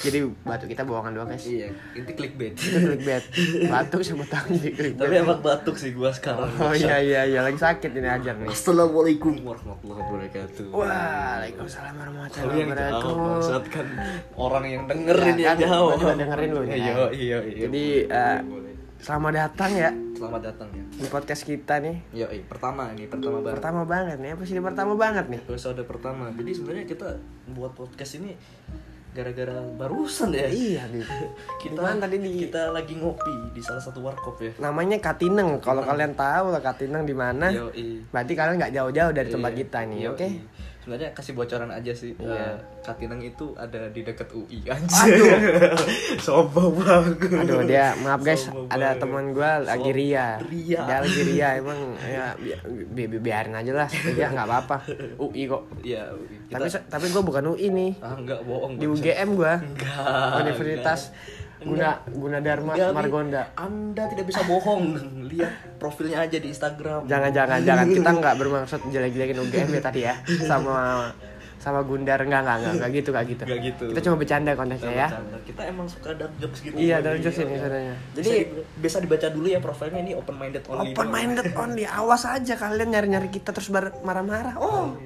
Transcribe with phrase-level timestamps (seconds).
[0.00, 1.44] Jadi batuk kita bohongan doang guys.
[1.44, 2.56] Iya, itu clickbait.
[2.56, 3.20] Itu clickbait.
[3.68, 5.04] Batuk siapa tahu jadi clickbait.
[5.04, 6.48] Tapi emang batuk sih gua sekarang.
[6.56, 8.48] Oh iya iya iya lagi sakit ini ajar nih.
[8.48, 10.72] Assalamualaikum warahmatullahi wabarakatuh.
[10.72, 13.12] Waalaikumsalam warahmatullahi wabarakatuh.
[13.12, 13.86] maksud kan
[14.40, 15.68] orang yang dengerin Ya yang
[16.00, 16.74] juga dengerin lu, ya.
[16.74, 17.60] Iya iya iya.
[17.68, 18.69] Jadi eh.
[19.00, 20.84] Selamat datang ya selamat datang ya.
[20.92, 21.96] di podcast kita nih.
[22.12, 23.56] Yo, pertama ini pertama banget.
[23.56, 25.40] Pertama banget nih, episode pertama banget nih.
[25.40, 26.24] Episode pertama.
[26.36, 27.08] Jadi sebenarnya kita
[27.56, 28.36] buat podcast ini
[29.10, 30.44] gara-gara barusan ya.
[30.46, 31.00] Iya nih.
[31.64, 34.52] Kita Di mana tadi di kita lagi ngopi di salah satu warkop ya.
[34.60, 35.56] namanya Katineng.
[35.58, 37.72] Kalau kalian tahu lah Katineng di mana, Yo,
[38.12, 39.58] berarti kalian nggak jauh-jauh dari tempat Iya.
[39.64, 40.26] kita nih, oke?
[40.80, 42.12] Sebenarnya kasih bocoran aja sih.
[42.14, 42.32] Iya.
[42.32, 45.36] Eh, Katinang itu ada di dekat UI anjir.
[46.16, 47.20] Sombong banget.
[47.36, 50.40] Aduh dia maaf guys, Sombong ada teman gue lagi ria.
[50.40, 50.80] Ria.
[50.82, 52.56] Dia lagi ria emang ya bi-
[52.86, 54.76] bi- bi- biarin aja lah, dia nggak apa-apa.
[55.18, 55.68] UI kok.
[56.10, 56.36] UI.
[56.48, 57.92] Kita, Tapi tapi gue bukan UI nih.
[58.00, 58.72] ah enggak bohong.
[58.74, 58.86] Di.
[58.88, 59.54] UGM gue.
[59.60, 60.80] Enggak.
[61.60, 62.92] Guna Guna Dharma Mi.
[62.92, 63.42] Margonda.
[63.56, 64.96] Anda tidak bisa bohong.
[65.28, 67.04] Lihat profilnya aja di Instagram.
[67.04, 70.14] Jangan jangan jangan kita nggak bermaksud jelek-jelekin UGM ya tadi ya
[70.48, 71.08] sama
[71.60, 73.42] sama Gundar enggak enggak enggak enggak gitu enggak gitu.
[73.44, 73.84] Enggak gitu.
[73.92, 75.08] Kita cuma bercanda konteksnya ya.
[75.12, 75.36] bercanda.
[75.44, 76.74] Kita emang suka dark jokes gitu.
[76.80, 77.96] Iya, dark jokes ini sebenarnya.
[78.16, 78.32] Jadi
[78.80, 80.96] bisa dibaca dulu ya profilnya ini open minded only.
[80.96, 81.84] Open minded only.
[81.84, 84.56] Awas aja kalian nyari-nyari kita terus marah-marah.
[84.56, 84.96] Oh,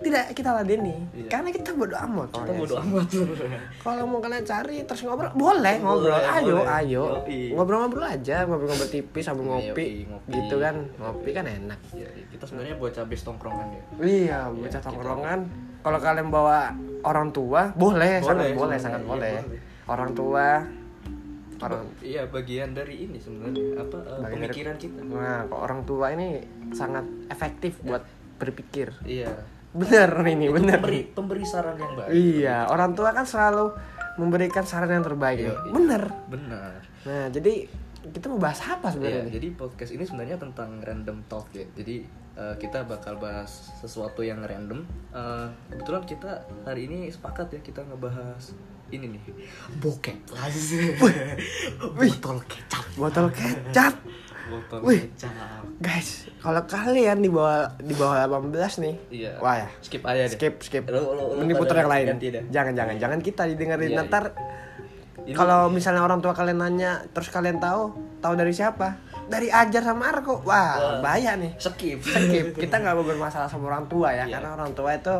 [0.00, 0.96] tidak kita ladeni.
[1.12, 1.28] Iya.
[1.28, 2.28] Karena kita bodo amat.
[2.28, 3.06] Kita orangnya bodo amat.
[3.84, 6.10] Kalau mau kalian cari terus ngobrol, boleh ngobrol.
[6.10, 6.66] Boleh, ayo, boleh.
[6.74, 7.02] ayo.
[7.52, 9.86] Ngobrol-ngobrol aja, ngobrol-ngobrol tipis sambil Yoi, ngopi.
[10.04, 10.30] ngopi.
[10.32, 10.76] Gitu kan.
[10.96, 11.78] Ngopi kan enak.
[11.92, 13.82] Iya, kita sebenarnya bocah base tongkrongan ya.
[13.98, 15.40] Iya, bocah tongkrongan.
[15.80, 18.78] Kalau kalian bawa orang tua, boleh, Boleh, sangat boleh, boleh.
[18.78, 19.32] sangat Iya, boleh.
[19.86, 20.46] Orang tua,
[21.58, 25.00] orang Iya, bagian dari ini sebenarnya apa eh, Bagian dari- pemikiran kita.
[25.02, 26.28] Nah, kok orang tua ini
[26.70, 28.04] sangat efektif buat
[28.36, 28.92] berpikir.
[29.02, 29.28] Iya.
[29.70, 30.78] Bener ini, Itu bener.
[30.78, 32.10] Pemberi, pemberi saran yang baik.
[32.10, 33.70] Iya, orang tua kan selalu
[34.16, 35.38] memberikan saran yang terbaik.
[35.38, 35.70] Iya, iya.
[35.70, 36.02] Bener.
[36.26, 36.80] Benar.
[37.06, 37.70] Nah, jadi
[38.02, 39.22] kita mau bahas apa Iya, sebenarnya?
[39.22, 39.32] nih?
[39.32, 41.62] jadi podcast ini sebenarnya tentang random talk ya.
[41.72, 42.02] Jadi
[42.32, 44.82] eh, kita bakal bahas sesuatu yang random.
[45.12, 46.30] Eh, kebetulan kita
[46.64, 48.50] hari ini sepakat ya kita ngebahas
[48.90, 49.22] ini nih
[49.78, 50.18] bokep
[51.94, 53.94] botol kecap Botol kecap.
[54.50, 55.00] Botol Wih.
[55.08, 58.50] kecap Guys, kalau kalian di bawah di bawah 18
[58.80, 58.94] nih.
[59.08, 59.68] iya Wah ya.
[59.80, 60.84] skip aja deh Skip, skip.
[60.84, 62.06] Lu- lu- putar yang lain.
[62.50, 64.24] Jangan, jangan, jangan kita didengerin Iya, ntar.
[65.20, 68.96] Ini- Kalau misalnya orang tua kalian nanya, terus kalian tahu, tahu dari siapa?
[69.24, 70.42] Dari Ajar sama Arko.
[70.42, 70.98] Wah, Wah.
[71.00, 71.54] bahaya nih.
[71.56, 72.56] skip Skip.
[72.56, 74.36] Kita nggak mau bermasalah sama orang tua ya, Iya.
[74.36, 75.14] karena orang tua itu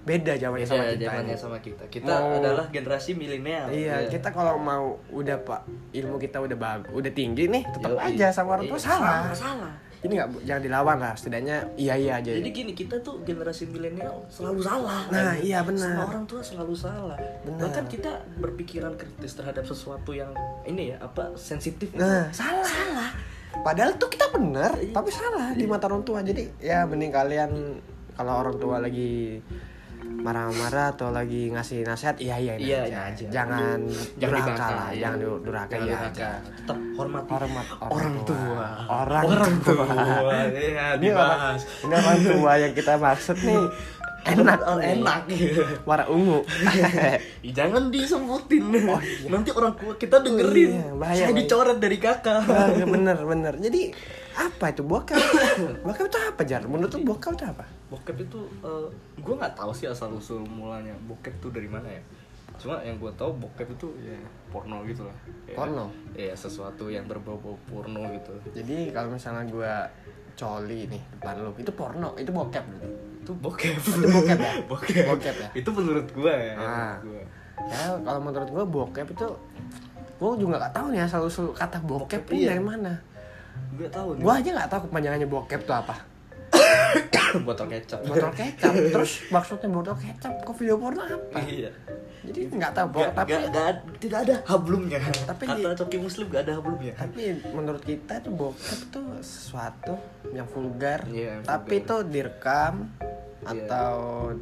[0.00, 1.04] beda zamannya sama kita.
[1.04, 5.60] zamannya sama kita kita Mau- adalah generasi milenial Iya, kita kalau mau udah pak
[5.92, 9.16] ilmu kita udah bagus, udah tinggi nih, tetap aja sama orang tua Iya, salah.
[9.30, 12.32] salah Ini nggak jangan dilawan lah, setidaknya iya iya aja.
[12.32, 15.04] Jadi gini, kita tuh generasi milenial selalu salah.
[15.12, 15.44] Nah, kan?
[15.44, 15.92] iya, benar.
[15.92, 17.20] Sama orang tua selalu salah.
[17.44, 17.68] Benar.
[17.68, 20.32] Bahkan kita berpikiran kritis terhadap sesuatu yang
[20.64, 21.92] ini ya, apa sensitif.
[21.92, 22.64] Nah, salah.
[22.64, 23.12] Salah.
[23.60, 24.88] Padahal tuh kita bener, Iya.
[24.88, 26.24] tapi salah di mata orang tua.
[26.24, 27.50] Jadi ya mending kalian
[28.16, 29.36] kalau orang tua lagi
[30.12, 32.86] marah-marah atau lagi ngasih nasihat, iya iya Iya, aja.
[32.86, 33.24] iya aja.
[33.30, 33.78] Jangan
[34.16, 35.00] Jangan durhaka lah, ya.
[35.00, 36.28] jangan du- durhaka ya aja.
[36.42, 38.66] Tetap hormati Hormat orang tua.
[38.84, 39.84] Orang, Orang tua.
[39.86, 40.34] tua.
[40.50, 43.62] Iya, Ini orang, ini orang tua yang kita maksud nih
[44.20, 45.20] enak, Oh, enak.
[45.82, 46.44] warna ungu.
[47.56, 48.62] Jangan disebutin.
[48.84, 49.28] Oh, iya.
[49.28, 50.70] Nanti orang tua kita dengerin.
[50.76, 52.44] Iya, bahaya, Saya dicoret dari kakak.
[52.84, 53.54] Bener bener.
[53.56, 53.82] Jadi
[54.42, 55.18] apa itu bokep?
[55.84, 56.62] bokep itu apa jar?
[56.62, 57.64] Menurut tuh bokep itu apa?
[57.86, 58.40] bokep itu
[59.16, 61.98] gue nggak tahu sih asal usul mulanya bokep tuh dari mana ya
[62.54, 64.14] cuma yang gue tahu bokep itu ya
[64.46, 65.90] porno gitu lah Ya, Porno?
[66.14, 69.72] ya sesuatu yang berbau-bau porno gitu Jadi kalau misalnya gue
[70.34, 72.62] coli nih depan lu, itu porno, itu bokep
[73.20, 74.52] itu bokep Itu bokep ya?
[74.70, 75.48] bokep Bokep ya?
[75.52, 76.62] itu menurut gue ya Ah.
[76.62, 77.22] menurut gua.
[77.60, 79.26] Ya kalau menurut gue bokep itu
[80.14, 82.48] gue juga nggak tahu nih asal usul kata bokep, Bokep, ini iya.
[82.52, 82.92] dari mana.
[83.72, 85.96] Gue tahu nih Gue aja nggak tahu kepanjangannya bokep itu apa.
[87.46, 88.72] botol kecap Botol kecap.
[88.94, 91.38] Terus maksudnya botol kecap kok video porno apa?
[91.40, 91.70] iya
[92.20, 96.26] Jadi nggak tahu bokep tapi gak, gak, tidak ada hablumnya Tapi kata di- coki muslim
[96.28, 99.94] gak ada hablumnya tapi menurut kita tuh bokep tuh sesuatu
[100.30, 102.10] yang vulgar, Iya, yang tapi itu vulgar.
[102.10, 103.08] direkam Iya.
[103.42, 103.96] Atau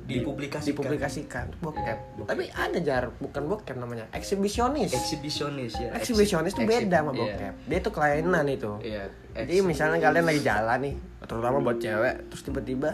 [0.04, 0.68] di- Dipublikasikan.
[0.68, 1.80] dipublikasikan itu bokep.
[1.80, 2.28] Iya, bokep.
[2.28, 4.90] Tapi ada jar bukan bokep namanya, eksibisionis.
[4.90, 7.18] eksibisionis ya Eksibisionis itu beda sama iya.
[7.20, 7.54] bokep.
[7.64, 8.72] Dia tuh kelainan itu.
[8.80, 12.90] iya Jadi misalnya kalian lagi jalan nih, terutama buat cewek, terus tiba-tiba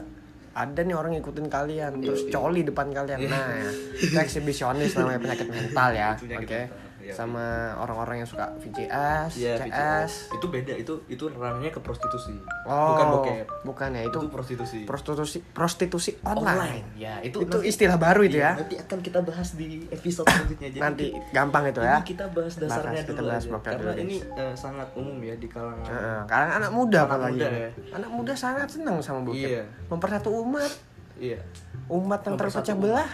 [0.53, 2.35] ada nih orang ngikutin kalian, terus Iya, iya.
[2.37, 3.19] coli depan kalian.
[3.19, 3.31] Iya.
[3.33, 3.49] Nah,
[3.97, 6.11] itu eksibisionis namanya penyakit mental ya.
[6.15, 6.37] Itu Oke.
[6.37, 7.13] mental, Iya.
[7.15, 7.45] sama
[7.77, 10.33] orang-orang yang suka VCS, Iya, CS.
[10.33, 12.33] itu beda itu itu ranahnya ke prostitusi
[12.65, 16.97] Oh, bukan bokep Bukan ya, itu itu prostitusi prostitusi prostitusi online.
[16.97, 18.65] ya itu Itu nanti- istilah baru itu iya, ya.
[18.65, 21.99] nanti akan kita bahas di episode selanjutnya Jadi Nanti kita- gampang itu ini ya.
[22.01, 23.59] kita bahas dasarnya Bahas, kita dulu bahas aja.
[23.61, 27.33] karena dulu, ini eh, sangat umum ya di kalangan Heeh, karena anak muda Anak apalagi.
[27.37, 27.69] muda ya.
[27.93, 29.45] Anak muda sangat senang sama bokep.
[29.45, 29.63] Iya.
[29.87, 30.73] Mempersatu umat.
[31.19, 31.39] Iya.
[31.85, 33.09] Umat yang terpecah belah.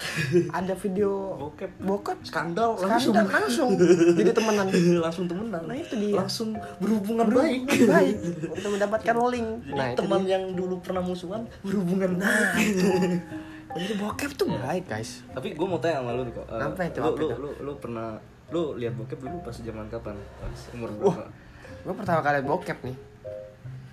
[0.55, 1.71] Ada video bokep.
[1.83, 2.19] bokep.
[2.23, 3.27] Skandal langsung langsung.
[3.27, 3.71] langsung.
[4.15, 4.67] Jadi temenan.
[5.03, 5.63] langsung temenan.
[5.67, 6.15] Nah, itu dia.
[6.15, 7.67] langsung berhubungan baik.
[7.67, 8.17] baik.
[8.47, 9.49] Untuk mendapatkan link.
[9.67, 10.31] jadi Nah, itu teman dia.
[10.39, 12.75] yang dulu pernah musuhan berhubungan Nah, baik.
[13.71, 15.23] Jadi bokep tuh baik, guys.
[15.31, 16.47] tapi gue mau tanya sama lu nih kok.
[16.51, 18.19] Eh, Apa itu, lu, lu, lu, lu pernah
[18.51, 20.19] lu lihat bokep dulu pas zaman kapan?
[20.43, 21.31] Pas umur berapa?
[21.87, 22.97] Gue pertama kali bokep nih.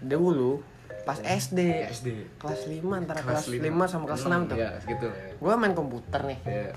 [0.01, 1.59] Dulu pas SD.
[1.87, 3.85] SD Kelas 5 antara kelas, lima.
[3.85, 4.57] 5 sama kelas Enam, 6 tuh.
[4.57, 6.39] ya segitu ya Gue main komputer nih.
[6.41, 6.71] ya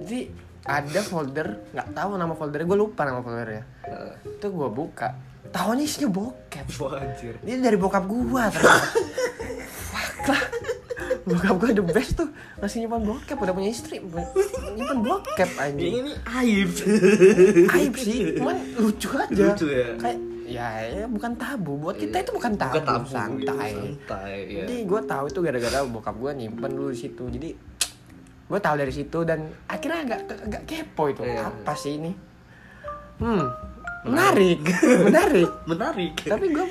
[0.00, 0.20] Jadi
[0.62, 3.62] ada folder, nggak tahu nama foldernya, gue lupa nama foldernya.
[3.84, 5.16] Eh, Itu gue buka,
[5.48, 6.66] tahunya isinya bokep.
[6.76, 8.84] wah anjir Ini dari bokap gua ternyata.
[10.28, 10.44] Lah.
[11.24, 12.28] Bokap gua the best tuh
[12.58, 16.68] Masih nyimpan bokep Udah punya istri Nyimpan bokep anjing ini aib
[17.70, 19.96] Aib sih Cuman lucu aja Lucu ya?
[19.96, 20.18] Kayak
[20.48, 24.64] Ya, ya bukan tabu Buat kita itu bukan tabu, bukan tabu Santai itu, santai ya
[24.64, 27.24] Jadi gue tahu itu gara-gara bokap gue nyimpen dulu di situ.
[27.28, 27.50] Jadi
[28.48, 31.22] gue tahu dari situ dan akhirnya agak agak kepo itu.
[31.22, 31.52] Iya.
[31.52, 32.12] Apa sih ini?
[33.18, 33.44] Hmm,
[34.08, 34.62] menarik,
[35.04, 35.50] menarik.
[35.70, 36.66] menarik Tapi gue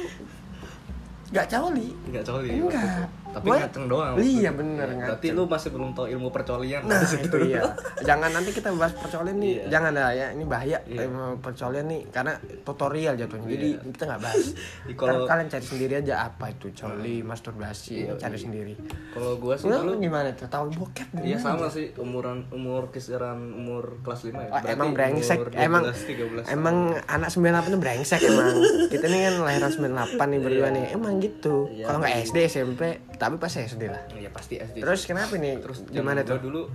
[1.32, 1.88] nggak coli.
[2.08, 3.08] Enggak coli Enggak.
[3.30, 7.00] Tapi Gua- ngaceng doang Iya, bener, Ya, berarti lu masih belum tahu ilmu percolian Nah
[7.02, 7.62] itu iya.
[8.00, 9.54] Jangan nanti kita bahas percolian nih.
[9.58, 9.64] Iya.
[9.70, 10.28] Jangan lah ya.
[10.32, 11.00] Ini bahaya Iya.
[11.06, 13.48] ilmu percolian nih karena tutorial jatuhnya.
[13.48, 13.90] Jadi Iya.
[13.90, 14.46] kita nggak bahas.
[15.00, 18.42] Kalau- kalian cari sendiri aja apa itu coli, masturbasi, Iya, cari iya.
[18.42, 18.74] sendiri.
[19.10, 20.46] kalau gua sih Lu gimana tuh?
[20.48, 24.50] Tahu bokep Iya sama sih umuran umur kisaran umur kelas 5 ya.
[24.52, 26.44] Oh, emang brengsek umur 12, emang 13.
[26.48, 26.76] emang
[27.08, 28.48] anak 98 tuh brengsek emang
[28.92, 31.86] kita ini kan lahiran 98 nih berdua nih emang gitu Iya.
[31.86, 32.82] kalau nggak SD SMP
[33.18, 34.80] tapi pas SD lah ya pasti SD.
[34.80, 36.70] terus kenapa nih terus gimana tuh dulu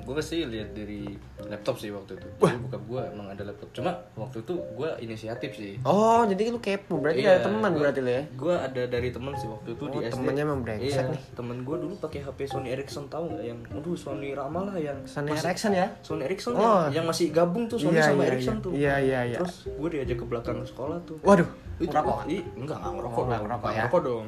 [0.00, 2.28] gue sih lihat dari laptop sih waktu itu.
[2.38, 3.72] Jadi buka gua emang ada laptop.
[3.72, 5.82] Cuma waktu itu gua inisiatif sih.
[5.82, 9.34] oh jadi lu kepo berarti Iya, ada teman berarti lu ya Gua ada dari teman
[9.34, 10.14] sih waktu itu Oh, di SD.
[10.14, 11.22] temennya emang brengsek iya, nih.
[11.32, 14.98] Temen gua dulu pakai HP Sony Ericsson tahu nggak yang aduh Sony Rama lah yang
[15.04, 16.62] Sony masih- Ericsson ya Sony Ericsson Oh.
[16.86, 18.62] yang, yang masih gabung tuh Sony Iya, sama iya, Ericsson iya.
[18.62, 18.70] tuh.
[18.72, 19.38] Iya, iya, iya.
[19.38, 21.16] Terus gue diajak ke belakang sekolah tuh.
[21.22, 21.48] waduh
[21.80, 23.46] Itu ngerokok i, enggak enggak ngerokok Oh, nggak dong.
[23.48, 23.76] ngerokok ya.
[23.80, 24.26] ngerokok dong.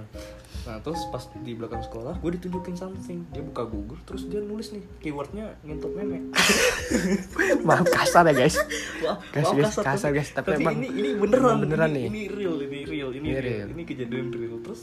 [0.62, 4.70] Nah terus pas di belakang sekolah gue ditunjukin something Dia buka Google terus dia nulis
[4.70, 6.22] nih keywordnya ngentot memek
[7.66, 8.54] maaf kasar ya guys
[9.00, 10.30] Wah, Guys, maaf guys, kasar, guys.
[10.30, 12.04] Tapi Tapi, emang- ini ini beneran, beneran ini, nih.
[12.06, 13.42] Ini real, ini real, ini, Ini real.
[13.42, 13.68] real.
[13.68, 14.56] Ini kejadian real.
[14.62, 14.80] Terus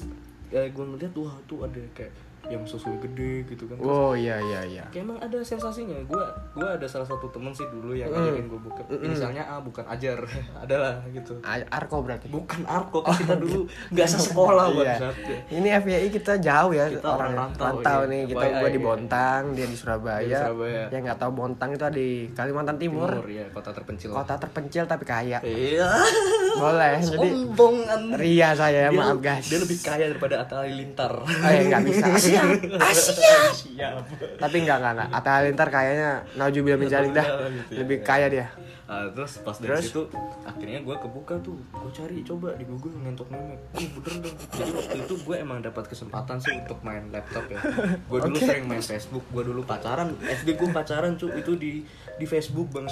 [0.50, 2.12] ya gue ngeliat wah tuh ada kayak
[2.48, 3.76] yang susu gede gitu kan.
[3.76, 6.00] Terus oh iya iya iya kayak emang ada sensasinya.
[6.04, 8.16] Gue gua ada salah satu temen sih dulu yang Mm.
[8.16, 8.82] ngajakin gue buka.
[8.98, 10.18] Misalnya A bukan ajar,
[10.64, 11.36] adalah gitu.
[11.42, 14.96] A- Arko berarti Bukan Arko, kan kita dulu nggak sesekolah Oh, Iya.
[14.98, 15.16] bangsat.
[15.50, 18.10] Ini FYI kita jauh ya Kita orang orang rantau, iya.
[18.10, 18.86] nih kita gua di iya.
[18.86, 20.22] Bontang dia di Surabaya.
[20.22, 20.84] Dia di Surabaya.
[20.90, 23.10] Yang nggak tahu Bontang itu ada di Kalimantan Timur.
[23.10, 24.10] Timur ya, kota terpencil.
[24.10, 25.40] Kota terpencil tapi kaya.
[25.42, 25.90] Iya.
[26.56, 26.98] Boleh.
[27.00, 28.16] Jadi Sombong Anda.
[28.16, 29.46] Ria saya Dia- maaf guys.
[29.46, 31.14] Dia lebih kaya daripada Atta Halilintar.
[31.18, 32.06] Oh ya nggak bisa.
[32.30, 32.42] Asia.
[32.92, 33.38] Asia.
[33.50, 34.04] Siap.
[34.38, 35.10] tapi enggak enggak enggak.
[35.16, 37.26] Atta Halilintar kayaknya naujubillah min zalik dah.
[37.26, 37.78] Gitu ya.
[37.82, 38.48] Lebih kaya dia.
[38.90, 39.86] Ah, terus pas dari Terus?
[39.94, 40.02] situ
[40.50, 44.72] akhirnya gue kebuka tuh gue cari coba di Google ngentot memek oh bener dong jadi
[44.74, 47.62] waktu itu gue emang dapat kesempatan sih untuk main laptop ya
[47.94, 51.86] gue dulu sering main Facebook gue dulu pacaran SD gue pacaran cu itu di
[52.18, 52.90] di Facebook bang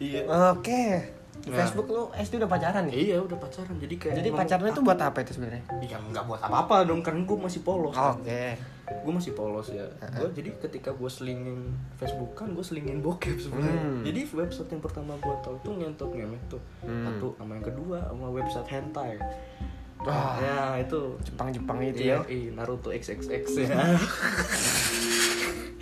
[0.00, 0.24] iya
[0.56, 1.04] Oke.
[1.46, 1.62] Di Nah.
[1.62, 2.94] Facebook lu SD udah pacaran nih.
[3.06, 5.62] iya udah pacaran jadi kayak Jadi pacarnya itu buat apa itu sebenarnya?
[5.80, 8.58] ya nggak buat apa-apa dong kan gue masih polos Oke.
[8.84, 13.78] gue masih polos ya gue jadi ketika gue selingin Facebook kan gue selingin bokep sebenarnya
[13.78, 14.02] Hmm.
[14.02, 17.06] jadi website yang pertama gue tahu tuh nyentot ngemek tuh Hmm.
[17.08, 19.14] satu sama yang kedua sama website hentai
[19.98, 20.38] Wah.
[20.38, 22.26] ya itu Jepang-Jepang itu iya ya.
[22.28, 23.70] iya, Naruto XXX ya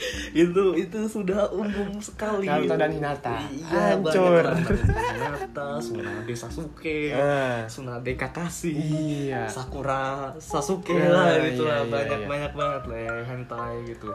[0.44, 3.36] itu itu sudah umum sekali Naruto dan Hinata.
[3.46, 4.44] iya Hancur.
[4.44, 7.58] Hinata Tsunade Sasuke Eh.
[7.64, 9.46] Tsunade Kakashi Iya.
[9.46, 12.26] Sakura Sasuke Ya, lah gitu iya, lah iya, banyak iya.
[12.26, 14.08] banyak banget lah ya hentai gitu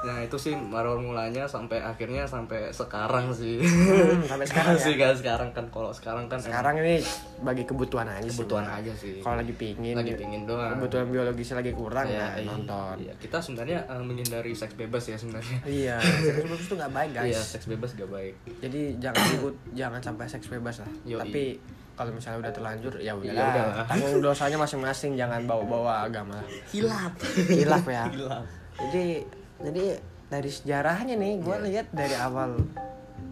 [0.00, 4.80] nah itu sih baru mulanya sampai akhirnya sampai sekarang sih Hmm, sampai sekarang ya?
[4.80, 7.02] sih kan sekarang kan kalau sekarang kan Sekarang ini
[7.38, 8.38] bagi kebutuhan aja emang sih.
[8.38, 10.22] kebutuhan aja sih Kalau lagi pingin, lagi gitu.
[10.22, 12.46] pingin doang kebutuhan biologisnya lagi kurang Ya, ya, iya.
[12.46, 12.94] nonton.
[13.00, 17.10] Iya, kita sebenarnya eh, menghindari seks bebas ya sebenarnya Iya, seks bebas itu nggak baik
[17.12, 17.26] guys.
[17.26, 20.90] iya seks bebas gak baik Jadi jangan ribut, jangan sampai seks bebas lah.
[21.04, 21.18] Yoi.
[21.18, 21.44] Tapi
[21.92, 23.82] kalau misalnya udah terlanjur ya Ya udahlah.
[23.84, 26.38] Tanggung dosanya masing-masing, jangan bawa-bawa agama
[26.68, 28.06] hilap Hilaf ya.
[28.08, 28.46] hilap
[28.78, 29.26] Jadi
[29.60, 29.84] jadi
[30.24, 31.64] dari sejarahnya nih, gue Iya.
[31.64, 32.60] lihat dari awal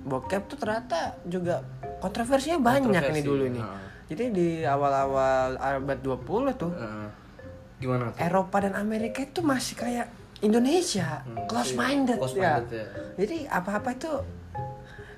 [0.02, 1.60] bokep tuh ternyata juga
[1.98, 3.62] kontroversinya banyak Kontroversi, nih dulu nih.
[3.62, 3.84] heeh.
[4.06, 7.08] Jadi di awal-awal abad 20 tuh Eh,
[7.76, 10.06] gimana tuh Eropa dan Amerika itu masih kayak
[10.38, 12.60] Indonesia, Hmm, close minded Close ya.
[12.60, 12.86] minded, ya.
[13.16, 14.10] Jadi apa-apa itu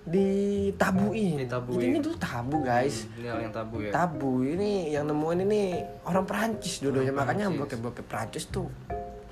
[0.08, 1.36] ditabuin.
[1.38, 1.76] Ditabuin.
[1.76, 3.04] Jadi ini dulu tabu guys.
[3.04, 5.62] Hmm, ini yang tabu ya Tabu ini yang nemuin ini
[6.02, 8.72] orang Perancis dulunya Orang makanya bokep-bokep Perancis tuh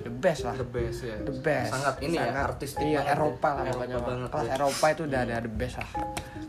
[0.07, 0.55] the best lah.
[0.55, 1.69] the best ya The best.
[1.69, 3.11] sangat ini ya Sangat- artistik Iya, ya.
[3.11, 3.97] Eropa lah Eropa pokoknya.
[3.99, 4.51] banget Kelas ya.
[4.55, 5.89] Eropa itu udah ada the best lah.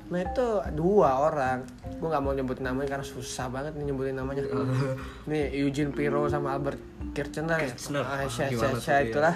[0.09, 1.59] Nah itu dua orang.
[1.91, 4.41] Gue nggak mau nyebut namanya karena susah banget nih nyebutin namanya.
[5.29, 6.81] Nih Eugene Pirro sama Albert
[7.13, 7.59] Kirchner.
[7.59, 7.69] ya?
[7.69, 8.03] Kirchner.
[8.03, 8.97] Ah, Sya dia?
[9.05, 9.35] itulah.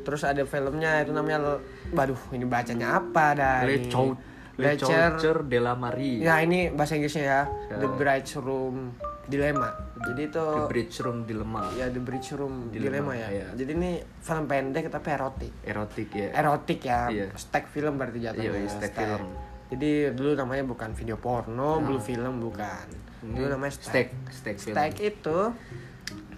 [0.00, 1.58] Terus ada filmnya itu namanya,
[1.90, 3.56] waduh ini bacanya apa dah?
[3.60, 3.90] Le nih?
[3.90, 4.14] Chou
[4.56, 4.88] Le Lecer.
[4.88, 7.40] Choucher de la Marie Ya ini bahasa Inggrisnya ya.
[7.68, 7.76] Ya.
[7.76, 8.96] The Bride's Room
[9.26, 9.70] Dilemma.
[10.06, 13.28] Jadi itu The Bridge Room Dilemma ya The Bridge Room Dilemma, Dilemma, ya.
[13.34, 13.46] iya.
[13.58, 13.90] Jadi ini
[14.22, 15.52] film pendek tapi erotik.
[15.66, 17.00] erotik ya Erotik ya.
[17.10, 17.26] Iya.
[17.34, 18.50] Stack film berarti jatuhnya.
[18.54, 19.24] Iya, iya, stack film.
[19.66, 22.86] Jadi dulu namanya bukan video porno, blue film bukan.
[23.26, 24.14] Dulu namanya stack.
[24.30, 25.38] steak film Stack itu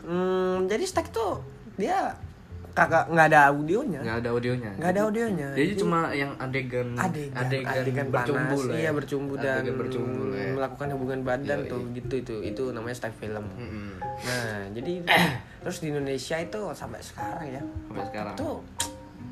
[0.09, 1.45] hmm, jadi stack tuh
[1.77, 2.17] dia
[2.79, 4.01] kagak nggak ada audionya.
[4.01, 5.49] nggak ada audionya Nggak ada audionya.
[5.53, 8.79] jadi cuma yang adegan adegan, adegan, adegan, bercumbu panas, lah ya.
[8.79, 10.51] iya bercumbu dan bercumbu lah ya.
[10.55, 13.45] melakukan hubungan badan Iya, tuh gitu itu itu namanya stack film.
[13.53, 13.99] Mm-mm.
[13.99, 14.93] Nah jadi
[15.63, 18.35] terus di Indonesia itu sampai sekarang ya Sampai sekarang.
[18.35, 18.51] itu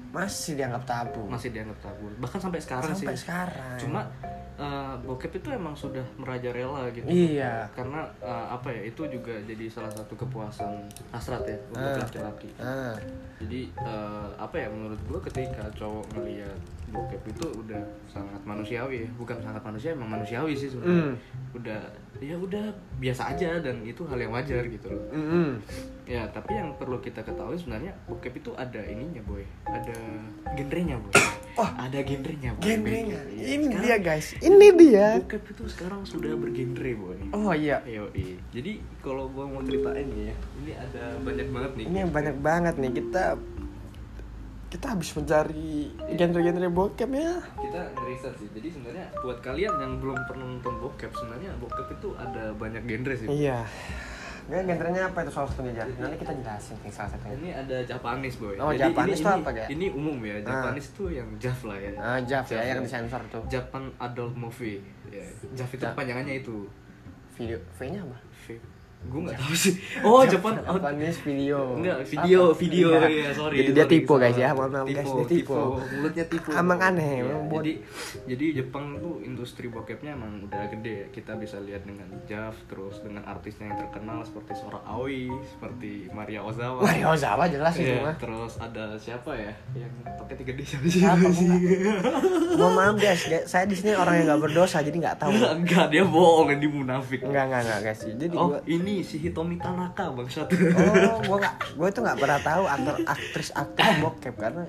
[0.09, 1.23] masih dianggap tabu.
[1.27, 3.77] masih dianggap tabu bahkan sampai sekarang sampai sih sekarang.
[3.79, 4.01] cuma
[4.57, 7.69] eh, bokep itu emang sudah merajalela gitu iya.
[7.73, 12.01] karena eh, apa ya itu juga jadi salah satu kepuasan hasrat ya untuk Ah.
[12.01, 12.97] laki-laki Ah,
[13.37, 19.11] jadi eh, apa ya menurut gua ketika cowok ngeliat bokep itu udah sangat manusiawi ya
[19.15, 21.15] bukan sangat manusia emang manusiawi sih sebenarnya Mm.
[21.57, 21.81] udah
[22.17, 22.65] ya udah
[22.97, 25.61] biasa aja dan itu hal yang wajar gitu loh mm-mm.
[26.05, 29.93] ya tapi yang perlu kita ketahui sebenarnya bokep itu ada ininya boy ada
[30.55, 31.13] genrenya boy
[31.57, 31.71] Oh.
[31.73, 33.21] ada genrenya boy Genrenya.
[33.33, 33.45] Iya.
[33.57, 34.27] Ini Sekarang dia guys.
[34.37, 35.09] Ini dia.
[35.25, 37.81] bokep itu sekarang sudah bergenre boy Oh iya.
[37.89, 38.37] Yoi.
[38.53, 41.85] Jadi kalau gua mau ceritain nih ya, ini ada banyak banget nih.
[41.89, 43.25] Ini yang banyak banget nih kita
[44.67, 47.41] kita habis mencari genre-genre bokep ya.
[47.41, 48.49] Kita ngeriset sih.
[48.53, 53.15] Jadi sebenarnya buat kalian yang belum pernah nonton bokep, sebenarnya bokep itu ada banyak genre
[53.17, 53.29] sih.
[53.33, 53.65] Iya.
[54.47, 55.87] Gak genrenya apa itu salah satunya Jar?
[55.99, 57.35] Nanti kita jelasin nih salah satunya.
[57.35, 58.55] Ini ada Japanese boy.
[58.63, 59.69] Oh, Japanese ini, tuh ini, apa, Gak?
[59.75, 60.37] Ini umum ya.
[60.39, 61.91] Japanese tuh yang JAV lah ya.
[61.99, 63.43] Ah, Jav ya yang disensor tuh.
[63.51, 64.79] Japan Adult Movie.
[65.11, 65.27] Ya.
[65.59, 66.71] JAV itu Ja- panjangannya itu.
[67.35, 68.17] Video V-nya apa?
[68.47, 68.57] V.
[69.07, 69.75] Gue nggak tahu sih.
[70.05, 70.77] Oh Japan Out.
[70.79, 71.59] Japanese video.
[71.73, 72.59] Enggak, video, Apa?
[72.59, 73.11] video Enggak.
[73.11, 73.57] ya, sorry.
[73.57, 75.55] Jadi dia tipu guys ya, mohon maaf guys, dia tipu.
[75.79, 76.49] Mulutnya tipu.
[76.53, 77.73] Emang aneh, emang buat- Jadi
[78.27, 80.95] jadi Jepang tuh industri bokepnya emang udah gede.
[80.97, 81.07] ya.
[81.13, 86.41] Kita bisa lihat dengan JAV terus dengan artisnya yang terkenal seperti Sora Aoi, seperti Maria
[86.41, 86.81] Ozawa.
[86.81, 88.15] Mario Ozawa jelas itu Iya, mah.
[88.17, 91.03] terus ada siapa ya yang pakai tiga D siapa sih?
[92.53, 95.33] Mohon maaf guys, saya di sini orang yang nggak berdosa jadi nggak tahu.
[95.59, 97.21] Enggak, dia bohong, dia munafik.
[97.21, 98.01] Enggak enggak enggak guys.
[98.09, 98.61] Jadi Oh, gua
[98.97, 100.49] ini si Hitomi Tanaka bangsat.
[100.49, 104.65] Oh, gua nggak, gua itu nggak pernah tahu aktor aktris aktris bokep karena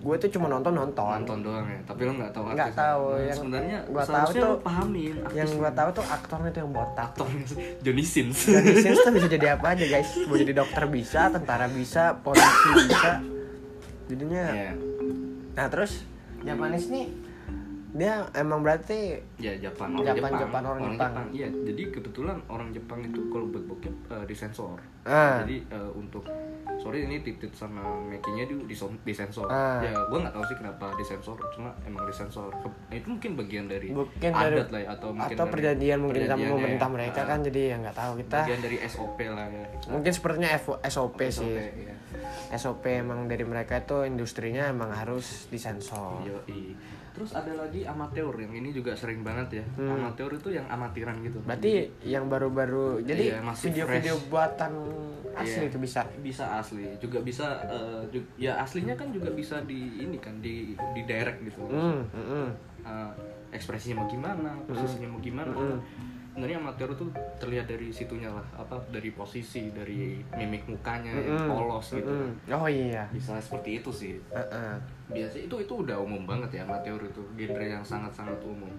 [0.00, 1.04] gue itu cuma nonton nonton.
[1.14, 2.80] nonton doang ya tapi lo nggak tahu Nggak artisnya.
[2.82, 6.72] tahu, Nah, yang sebenarnya gua tahu tuh- pahamin Yang gua tahu tuh aktornya itu yang
[6.72, 7.06] botak.
[7.10, 7.44] aktornya
[7.80, 10.10] Johnny Sins Jadi Sins tuh bisa jadi apa aja guys.
[10.24, 13.12] Mau jadi dokter bisa, tentara bisa, polisi bisa.
[14.06, 14.44] Jadinya.
[14.50, 14.72] Iya.
[15.52, 15.92] Nah terus
[16.40, 17.06] Japanese nih
[17.92, 21.12] dia emang berarti ya Jepang orang Jepang, Jepang, Jepang, orang Jepang.
[21.30, 21.48] iya.
[21.50, 25.42] Jadi kebetulan orang Jepang itu kalau buat bokep eh, disensor ah.
[25.42, 26.22] Jadi eh, untuk
[26.76, 29.82] sorry ini titit sama makinya di disensor Ah.
[29.82, 32.48] ya gua nggak tahu sih kenapa disensor cuma emang disensor
[32.88, 36.40] itu mungkin bagian dari mungkin adat dari lah ya atau mungkin atau perjanjian mungkin sama
[36.46, 36.94] pemerintah ya.
[36.94, 38.38] mereka Ah, kan jadi ya nggak tahu kita.
[38.40, 39.66] Bagian dari SOP lah ya.
[39.88, 41.52] Mungkin sepertinya F- SOP sih.
[41.52, 41.94] SOP, ya.
[42.52, 46.74] SOP emang dari mereka itu industrinya emang harus disensor Yoi.
[47.20, 49.64] Terus ada lagi amateur yang ini juga sering banget ya.
[49.76, 49.92] Hmm.
[50.00, 51.36] Amateur itu yang amatiran gitu.
[51.44, 54.72] berarti yang baru-baru jadi Iya, video-video buatan
[55.30, 55.68] asli Iya.
[55.68, 60.16] itu bisa bisa asli, juga bisa eh, ju- ya aslinya kan juga bisa di ini
[60.16, 61.60] kan di di direct gitu.
[61.68, 62.48] hmm, hmm, hmm.
[62.80, 63.10] Eh,
[63.52, 65.52] ekspresinya mau gimana, posisinya mau gimana.
[65.52, 65.76] Mm-mm.
[66.30, 67.04] Sebenarnya amateur itu
[67.36, 72.08] terlihat dari situnya lah, apa dari posisi, dari mimik mukanya yang Mm-mm, polos gitu.
[72.08, 72.54] mm-mm.
[72.54, 74.16] oh iya Bisa seperti itu sih.
[74.32, 74.80] Heeh.
[75.10, 78.70] Biasa itu itu udah umum banget ya amateur itu genre yang sangat sangat umum.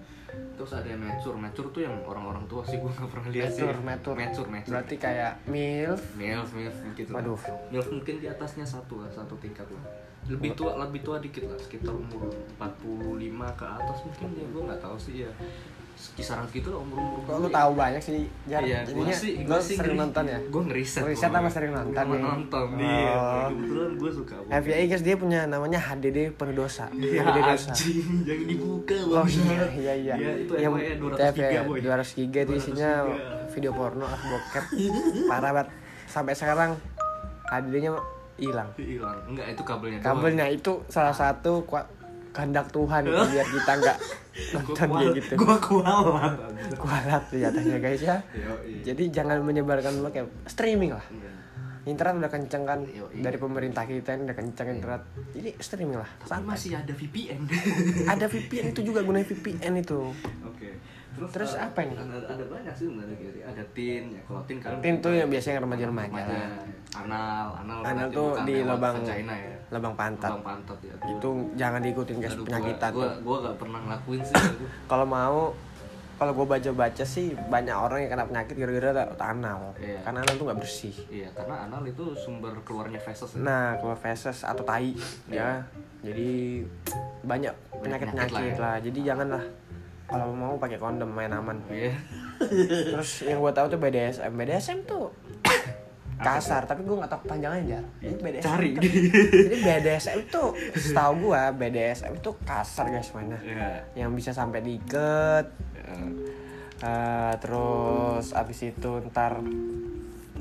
[0.56, 1.36] Terus ada yang mature.
[1.36, 3.62] Mature tuh yang orang-orang tua sih gue nggak pernah lihat sih.
[3.62, 4.16] Mature, mature.
[4.16, 4.72] mature mature.
[4.72, 6.02] Berarti kayak milf?
[6.16, 7.10] Milf milf gitu.
[7.12, 7.40] Waduh.
[7.68, 9.84] milf mungkin di atasnya satu lah satu tingkat lah.
[10.26, 14.80] Lebih tua lebih tua dikit lah sekitar umur 45 ke atas mungkin ya gue nggak
[14.80, 15.30] tahu sih ya
[16.12, 18.26] kisaran segitu lah umur umur Kok lu tahu banyak sih?
[18.44, 18.58] Jar?
[18.60, 18.92] Iya, sih,
[19.38, 20.38] lu gua sih sering ngeri- nonton ya?
[20.46, 21.00] Gua ngeriset.
[21.00, 22.22] Ngeriset apa sering nonton Gua nih?
[22.24, 22.78] Nonton, Oh.
[22.78, 23.14] iya.
[23.48, 24.34] Kebetulan gue suka.
[24.52, 26.90] FBI guys dia punya namanya HDD penuh dosa.
[26.92, 27.70] Ya HDD dosa.
[27.70, 30.14] anjing, jangan dibuka Oh iya iya iya.
[30.16, 31.78] Iya, itu Yang FYI 200 TF giga, boy.
[31.78, 32.90] 200 giga itu 200 isinya
[33.48, 34.64] video porno ah bokep.
[35.26, 35.68] Parah banget.
[36.04, 36.70] Sampai sekarang
[37.44, 37.92] HDD-nya
[38.34, 38.68] hilang.
[38.74, 39.18] hilang.
[39.24, 39.98] Enggak, itu kabelnya.
[40.00, 41.62] Kabelnya itu salah satu
[42.32, 43.98] kehendak Tuhan biar kita nggak
[44.56, 45.32] nonton dia kual- gitu.
[45.36, 46.34] Gua kualat.
[46.74, 48.16] Kualat jatuhnya guys ya.
[48.82, 50.26] Jadi jangan menyebarkan bokep.
[50.48, 51.04] Streaming lah.
[51.08, 51.30] Iya.
[51.82, 52.78] Internet udah kenceng kan
[53.12, 55.02] dari pemerintah kita ini udah kenceng internet.
[55.34, 56.08] Jadi streaming lah.
[56.22, 56.48] Tapi Santai.
[56.48, 57.40] masih ada VPN.
[58.06, 60.00] Ada VPN itu juga guna VPN itu.
[60.46, 60.78] Oke.
[61.12, 61.94] Terus, Terus eh, apa ini?
[61.94, 63.40] Ada, ada banyak sih sebenarnya Gary.
[63.44, 66.32] Ada tin, ya kalau tin kan Tin tuh yang biasanya remaja-remaja remaja.
[66.32, 66.50] lah.
[66.92, 67.78] Anal, anal.
[67.84, 69.54] Anal tuh di lubang vagina ya.
[69.72, 70.30] lubang pantat.
[70.32, 70.94] Lubang pantat ya.
[71.08, 74.34] Itu jangan diikutin guys penyakitan gua, gua, gua gak pernah ngelakuin sih.
[74.90, 75.52] Kalau mau
[76.22, 79.74] kalau gue baca-baca sih banyak orang yang kena penyakit gara-gara anal.
[79.74, 80.06] Iya.
[80.06, 80.94] Karena anal tuh nggak bersih.
[81.10, 83.34] Iya, karena anal itu sumber keluarnya feses.
[83.34, 83.42] ya.
[83.42, 84.94] Nah, keluar feses atau tai
[85.26, 85.66] ya.
[86.06, 86.62] Jadi
[87.26, 88.84] banyak penyakit-penyakit penyakit lah, lah ya.
[88.86, 89.42] Jadi janganlah
[90.04, 91.56] kalau mau pakai kondom main aman.
[91.66, 91.94] Iya.
[92.92, 94.30] Terus yang gue tahu tuh BDSM.
[94.30, 95.10] BDSM tuh
[96.18, 97.82] kasar, tapi gue nggak tahu panjangnya.
[97.98, 98.70] Jadi BDSM Cari.
[98.72, 98.84] tuh-
[99.42, 103.40] jadi BDSM tuh setahu gue BDSM tuh kasar guys mainnya.
[103.40, 103.68] Iya.
[103.96, 105.50] Yang bisa sampai diikat,
[106.78, 109.42] eh, terus abis itu ntar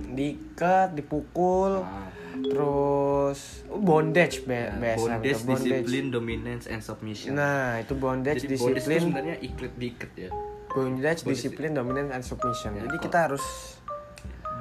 [0.07, 2.10] diikat, dipukul, Ah.
[2.47, 7.35] Terus bondage B- Ya, BSM bondage, tuh, discipline, dominance, and submission.
[7.35, 10.29] Nah, itu bondage, Jadi bondage disiplin, sebenarnya ikat diikat ya.
[10.71, 12.71] bondage, Bondage disiplin, dominance, and submission.
[12.75, 13.43] Ya, Jadi kita harus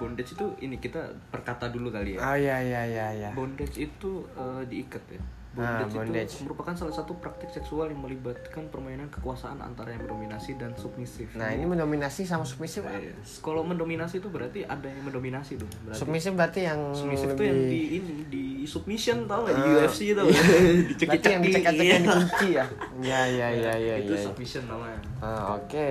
[0.00, 2.24] Bondage itu ini kita perkata dulu kali ya.
[2.24, 3.30] Oh iya iya iya iya.
[3.36, 5.20] Bondage itu eh, diikat ya.
[5.52, 6.32] Ah, Bondage, bondage.
[6.32, 11.34] itu merupakan salah satu praktik seksual yang melibatkan permainan kekuasaan antara yang mendominasi dan submisif.
[11.34, 12.80] Nah, ini mendominasi sama submisif.
[12.80, 12.94] apa?
[12.94, 15.66] Eh, kalau mendominasi itu berarti ada yang mendominasi dong.
[15.82, 19.62] Berarti Submisif berarti yang submisif itu lebih yang di ini di submission tau nggak di
[19.64, 20.38] Ah, UFC tau iya.
[20.38, 20.98] nggak?
[21.02, 21.98] berarti yang dicekek-cekek iya.
[21.98, 22.64] dikunci ya.
[23.00, 24.22] Iya iya iya iya Itu iya.
[24.22, 25.00] submission namanya.
[25.18, 25.90] Ah, oke.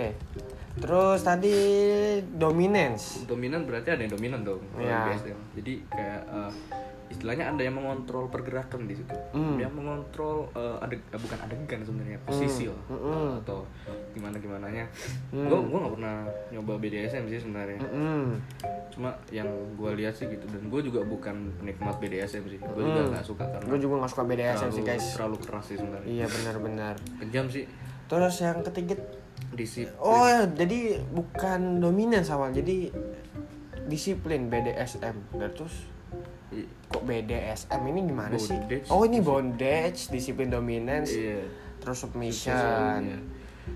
[0.79, 1.55] Terus tadi
[2.31, 3.25] dominance.
[3.25, 4.63] Dominan berarti ada yang dominan dong.
[4.73, 5.11] Iya.
[5.11, 5.39] BSDM.
[5.53, 6.51] Jadi kayak eh,
[7.09, 9.11] istilahnya ada yang mengontrol pergerakan di situ.
[9.31, 9.57] Hmm.
[9.57, 13.41] Yang mengontrol eh, adeg eh, bukan adegan sebenarnya posisi lah Hmm.
[13.41, 13.65] atau
[14.11, 14.85] gimana gimananya.
[15.29, 15.45] Hmm.
[15.45, 16.15] Gue gua nggak pernah
[16.49, 17.79] nyoba BDSM sih sebenarnya.
[17.79, 18.23] Mm-mm.
[18.89, 22.59] Cuma yang gue lihat sih gitu dan gue juga bukan penikmat BDSM sih.
[22.59, 23.11] Gue juga Hmm.
[23.11, 25.05] nggak suka karena Gue juga gak suka BDSM sih terlalu- guys.
[25.11, 26.07] Terlalu keras sih sebenarnya.
[26.07, 26.95] Iya benar-benar.
[27.19, 27.65] Kejam sih.
[28.05, 28.95] Terus yang ketiga
[29.49, 29.97] Disiplin.
[29.97, 32.93] Oh ya, jadi bukan dominance awal, jadi
[33.85, 35.15] disiplin BDSM.
[35.31, 35.73] Dan terus
[36.85, 38.55] kok BDSM ini gimana sih?
[38.55, 38.87] Bondage.
[38.89, 41.45] Oh ini bondage, disiplin dominance, Iya.
[41.77, 42.99] terus submission.
[43.05, 43.19] Iya.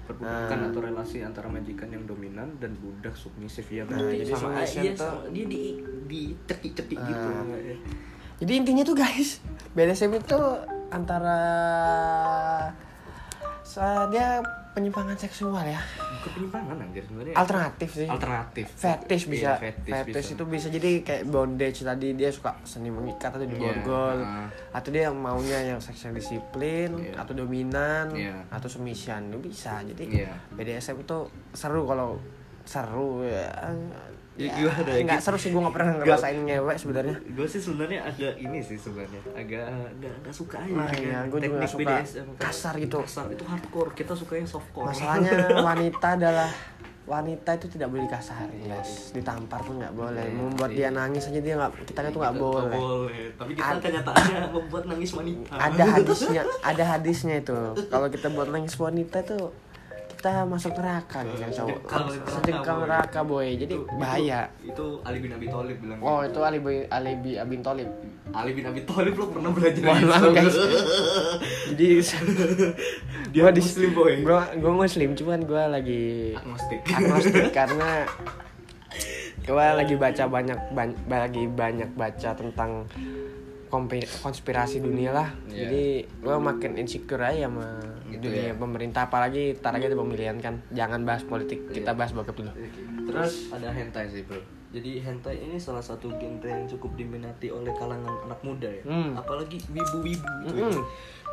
[0.03, 0.67] Perbudakan Nah.
[0.67, 4.93] atau relasi antara majikan yang dominan dan budak submisif ya Nah, jadi sama submission iya,
[4.97, 5.61] sama- dia di
[6.03, 7.27] di cetik-cetik gitu.
[7.29, 7.45] Ah.
[8.35, 9.37] Jadi intinya tuh guys,
[9.71, 10.39] BDSM itu
[10.89, 11.39] antara
[13.63, 14.41] sa- dia
[14.73, 15.77] penyimpangan seksual ya,
[16.17, 17.35] Bukan penyimpangan anjir sebenarnya.
[17.35, 18.07] alternatif sih.
[18.07, 18.65] Alternatif.
[18.73, 20.33] Fetish bisa, Iya, fetish, fetish bisa.
[20.33, 24.49] itu bisa jadi kayak bondage tadi dia suka seni mengikat atau diborgol, Iya, ah.
[24.73, 27.21] atau dia maunya yang seksual disiplin Iya.
[27.21, 28.49] atau dominan Iya.
[28.49, 29.77] atau submission itu bisa.
[29.83, 30.33] Jadi Iya.
[30.51, 31.17] BDSM itu
[31.51, 32.17] seru kalau
[32.63, 33.53] seru ya.
[34.33, 35.01] Ya, gimana ya?
[35.03, 37.15] Nggak seru sih gue nggak pernah ngerasain ngewek sebenarnya.
[37.29, 41.37] Gue sih sebenarnya agak ini sih sebenarnya agak agak agak suka aja Nah, iya, gua
[41.37, 42.27] juga nggak suka BDSM.
[42.35, 42.97] kasar gitu.
[42.99, 44.89] Kasar itu hardcore, kita suka yang softcore.
[44.89, 45.31] Masalahnya
[45.69, 46.49] wanita adalah
[47.03, 50.87] wanita itu tidak boleh dikasarin guys ditampar pun nggak boleh Iya, membuat iya.
[50.87, 53.27] dia nangis aja dia nggak kita tuh nggak boleh boleh.
[53.35, 55.51] Tapi kita Ada- kenyataannya membuat nangis wanita.
[55.53, 59.35] ada hadisnya ada hadisnya itu kalau kita buat nangis wanita itu
[60.23, 61.83] kita masuk neraka nih yang cowok
[62.23, 63.59] Sejengkal neraka, boy.
[63.59, 65.99] jadi Itu- bahaya Itu, itu Ali bin Abi Thalib bilang.
[65.99, 66.39] oh itu.
[66.39, 67.89] Ali bin Ali bin Abin Tolib
[68.31, 70.55] Ali bin Abi Thalib lo pernah belajar Mohon maaf, guys.
[71.67, 71.87] jadi
[73.35, 74.13] Dia gua di muslim, boy.
[74.23, 76.79] gua gua muslim cuman gua lagi Agnostik.
[76.87, 78.07] agnostik karena
[79.43, 82.87] gua lagi baca banyak ban- lagi banyak baca tentang
[84.21, 85.65] konspirasi dunia lah Iya.
[85.65, 85.83] jadi
[86.21, 87.65] gua makin insecure aja sama
[88.05, 88.53] Gitu dunia ya.
[88.53, 91.97] pemerintah apalagi tar lagi ada pemilihan kan jangan bahas politik kita Iya.
[91.97, 92.51] bahas bokep dulu
[93.03, 94.39] Terus ada hentai sih bro.
[94.73, 98.81] Jadi hentai ini salah satu genre yang cukup diminati oleh kalangan anak muda ya.
[98.81, 99.13] Hmm.
[99.13, 100.65] Apalagi wibu-wibu gitu ya.
[100.65, 100.81] Mm-mm.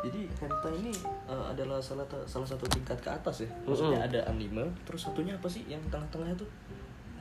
[0.05, 0.93] Jadi hentai ini
[1.25, 3.49] uh, adalah salah salah satu tingkat ke atas ya.
[3.65, 6.45] Maksudnya ada anime, terus satunya apa sih yang tengah-tengah itu?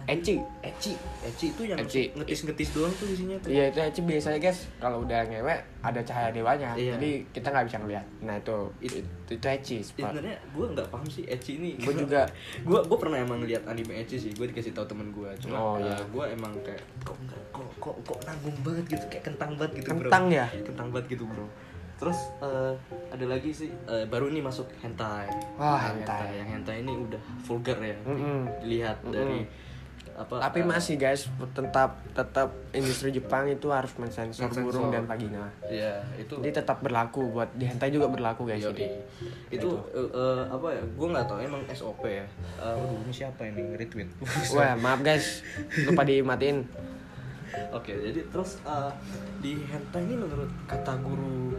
[0.06, 0.36] Eci.
[0.60, 2.08] Eci, Eci itu yang Ecchi.
[2.12, 3.48] ngetis-ngetis doang tuh isinya tuh.
[3.48, 6.96] Iya itu Eci biasanya guys kalau udah ngewe ada cahaya dewanya Iya.
[6.96, 8.06] jadi kita nggak bisa ngeliat.
[8.20, 9.76] Nah itu It- itu, itu Eci.
[9.82, 11.76] Sebenarnya gue nggak paham sih Ecchi ini.
[11.76, 12.24] Gue juga
[12.68, 14.32] gue gue pernah emang lihat anime Ecchi sih.
[14.32, 15.30] Gue dikasih tahu temen gue.
[15.38, 15.96] Cuma Oh, iya.
[15.96, 19.88] gue emang kayak kok nggak kok kok kok nanggung banget gitu kayak kentang banget gitu
[19.90, 20.06] bro.
[20.06, 20.46] Kentang ya?
[20.60, 21.46] Kentang banget gitu bro.
[21.96, 22.72] Terus eh,
[23.12, 25.28] ada lagi sih eh, baru ini masuk hentai.
[25.54, 26.32] Wah, Nah, hentai.
[26.34, 27.92] Yang hentai ini udah vulgar ya.
[28.02, 28.48] Mm-mm.
[28.58, 29.44] Dilihat dari
[30.12, 30.34] apa?
[30.40, 34.62] Tapi eh, masih guys tetap tetap industri Jepang itu harus mensensor Mensensor.
[34.64, 35.46] burung dan vagina.
[35.62, 36.34] Iya itu.
[36.36, 38.74] Jadi tetap berlaku buat di hentai juga berlaku guys Yoi.
[38.74, 38.86] ini.
[39.50, 42.22] itu eh, eh, apa ya gue nggak tahu emang SOP ya
[42.56, 44.08] Eh, waduh ini siapa ini retweet
[44.54, 45.42] Wah maaf guys
[45.82, 46.62] lupa dimatiin.
[47.70, 48.92] oke jadi terus eh,
[49.38, 51.50] di hentai ini menurut kata guru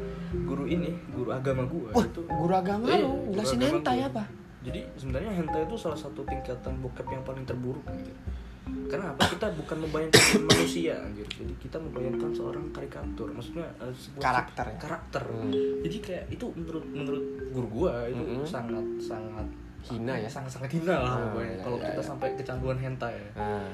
[0.41, 4.23] guru ini guru agama gue itu guru agama Iya, lu jelasin hentai apa?
[4.61, 8.13] Jadi sebenarnya hentai itu salah satu tingkatan bokep yang paling terburuk gitu
[8.87, 10.21] karena apa kita bukan membayangkan
[10.53, 14.77] manusia anjir jadi kita membayangkan seorang karikatur maksudnya eh, sebuah Karakter ya?
[14.77, 15.51] karakter Hmm.
[15.81, 18.45] jadi kayak itu menurut menurut guru gua itu Mm-mm.
[18.45, 19.47] sangat sangat
[19.81, 20.29] Hina ya?
[20.29, 22.05] sangat sangat hina lah Ah, pokoknya iya, kalau iya, kita iya.
[22.05, 23.31] sampai kecanduan hentai ya.
[23.33, 23.65] Nah,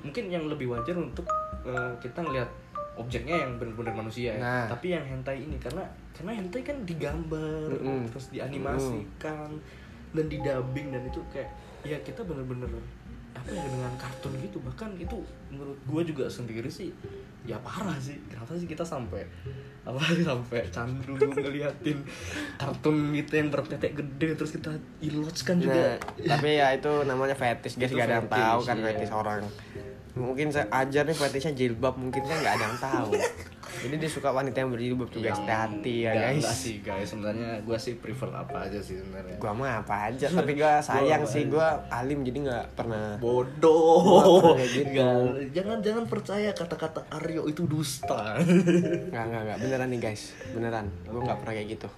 [0.00, 1.28] mungkin yang lebih wajar untuk
[1.62, 2.48] eh, kita ngelihat
[2.96, 4.40] objeknya yang benar-benar manusia ya.
[4.40, 4.64] Nah.
[4.66, 8.08] tapi yang hentai ini karena karena hentai kan digambar Mm-mm.
[8.08, 9.52] terus dianimasikan
[10.14, 11.50] dan didubbing dan itu kayak
[11.86, 12.68] ya kita bener-bener
[13.30, 14.58] apa ya dengan kartun gitu.
[14.60, 15.16] Bahkan itu
[15.54, 16.90] menurut gue juga sendiri sih
[17.46, 18.18] ya parah sih.
[18.26, 19.22] Kenapa sih kita sampai
[19.86, 21.98] apa sampai candu ngeliatin
[22.60, 25.96] kartun gitu yang bertetek gede terus kita ilots kan juga.
[25.96, 27.94] Nah, tapi ya itu namanya fetish guys.
[27.94, 28.84] Gak ada yang tahu kan iya.
[28.92, 29.42] fetish orang.
[30.10, 33.14] Mungkin saya ajar nih fetishnya jilbab mungkin kan nggak ada yang tahu
[33.80, 35.38] jadi dia suka wanita yang berjilbab tuh guys.
[35.38, 36.38] Hati ya guys.
[36.38, 37.06] enggak sih guys.
[37.06, 39.36] Sebenarnya gue sih prefer apa aja sih sebenarnya.
[39.36, 41.42] Gua mah apa aja tapi gua sayang Gua- sih.
[41.46, 44.54] gua alim jadi nggak pernah bodoh.
[44.70, 44.94] Gitu.
[45.50, 48.36] Jangan jangan percaya kata-kata Aryo itu dusta.
[49.10, 49.58] Nggak nggak nggak.
[49.60, 50.22] Beneran nih guys.
[50.50, 50.86] Beneran.
[51.04, 51.88] Gua nggak pernah kayak gitu.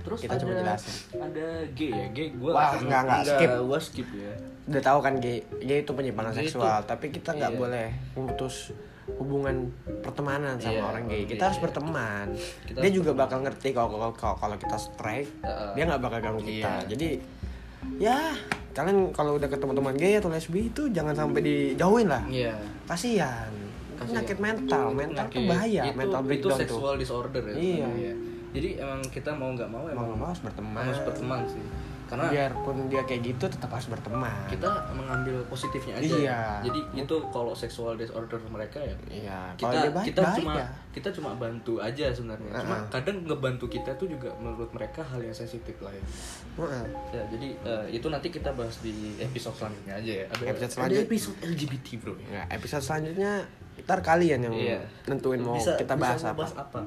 [0.00, 0.94] Terus Kita ada coba jelasin.
[1.16, 2.06] ada gay ya?
[2.10, 3.50] Gay gue Wah, enggak, enggak, skip.
[3.50, 4.32] gue skip ya.
[4.64, 7.58] Udah tahu kan gay gay itu penyimpangan seksual itu- tapi kita nggak iya.
[7.58, 8.72] boleh memutus
[9.06, 9.68] hubungan
[10.00, 11.64] pertemanan sama Iya, orang gay kita iya, harus iya.
[11.64, 12.26] berteman
[12.64, 15.70] Kita dia juga bakal ngerti kalau kalau kita strike Heeh.
[15.72, 16.88] dia nggak bakal ganggu kita Iya.
[16.88, 17.08] jadi
[17.94, 18.18] ya
[18.72, 23.52] kalian kalau udah ketemu teman gay atau lesbi itu jangan sampai dijauhin lah iya kasihan
[23.94, 24.08] Kasihan.
[24.18, 25.46] penyakit mental mental tuh Penyakit.
[25.46, 27.60] bahaya itu, mental itu breakdown tuh sexual disorder ya Iya.
[27.86, 28.14] sebenarnya.
[28.50, 31.62] jadi emang kita mau nggak mau mau emang nggak mau harus berteman harus berteman sih
[32.16, 36.22] karena biarpun dia kayak gitu tetap harus berteman kita mengambil positifnya aja Iya.
[36.22, 36.42] ya.
[36.62, 41.08] jadi itu kalau sexual disorder mereka ya iya kita baik kita baik cuma ya kita
[41.10, 42.88] cuma bantu aja sebenarnya cuma Uh-uh.
[42.88, 46.04] kadang ngebantu kita tuh juga menurut mereka hal yang sensitif lah ya
[46.56, 46.84] Heeh.
[47.10, 50.66] ya jadi eh, itu nanti kita bahas di episode selanjutnya aja ya ada Episode ada
[50.70, 53.32] selanjut- episode LGBT bro ya episode selanjutnya
[53.76, 54.78] ntar kalian yang Iya.
[55.04, 56.30] nentuin mau Bisa- kita bisa bahas apa.
[56.30, 56.80] ngebahas apa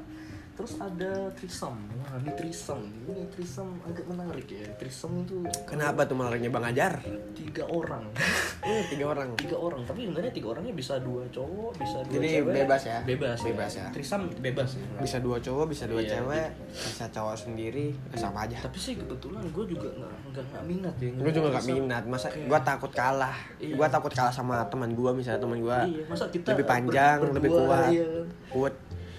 [0.57, 6.17] terus ada trisom wah ini trisom ini trisom agak menarik ya trisom itu Kenapa tuh
[6.17, 6.97] menariknya Bang Ajar?
[7.31, 8.01] tiga orang
[8.59, 9.31] Eh, tiga orang.
[9.37, 12.99] tiga orang tapi sebenarnya tiga orangnya bisa dua cowok bisa dua Jadi cewek bebas ya?
[13.01, 13.85] bebas Bebas ya?
[13.93, 18.43] trisam bebas ya Bisa dua cowok, bisa dua Iya, cewek, bisa cowok sendiri, eh, sama
[18.43, 18.57] aja.
[18.59, 21.77] tapi sih kebetulan gue juga nggak nggak nggak minat ya Gue juga gak Trisam.
[21.79, 23.35] minat, masa Kayak- gue takut kalah.
[23.57, 23.73] Iya.
[23.73, 27.17] Gue takut kalah sama teman gue, misalnya teman gue iya masa kita lebih ber- panjang,
[27.21, 28.07] berdua, lebih kuat, iya.
[28.49, 28.73] kuat,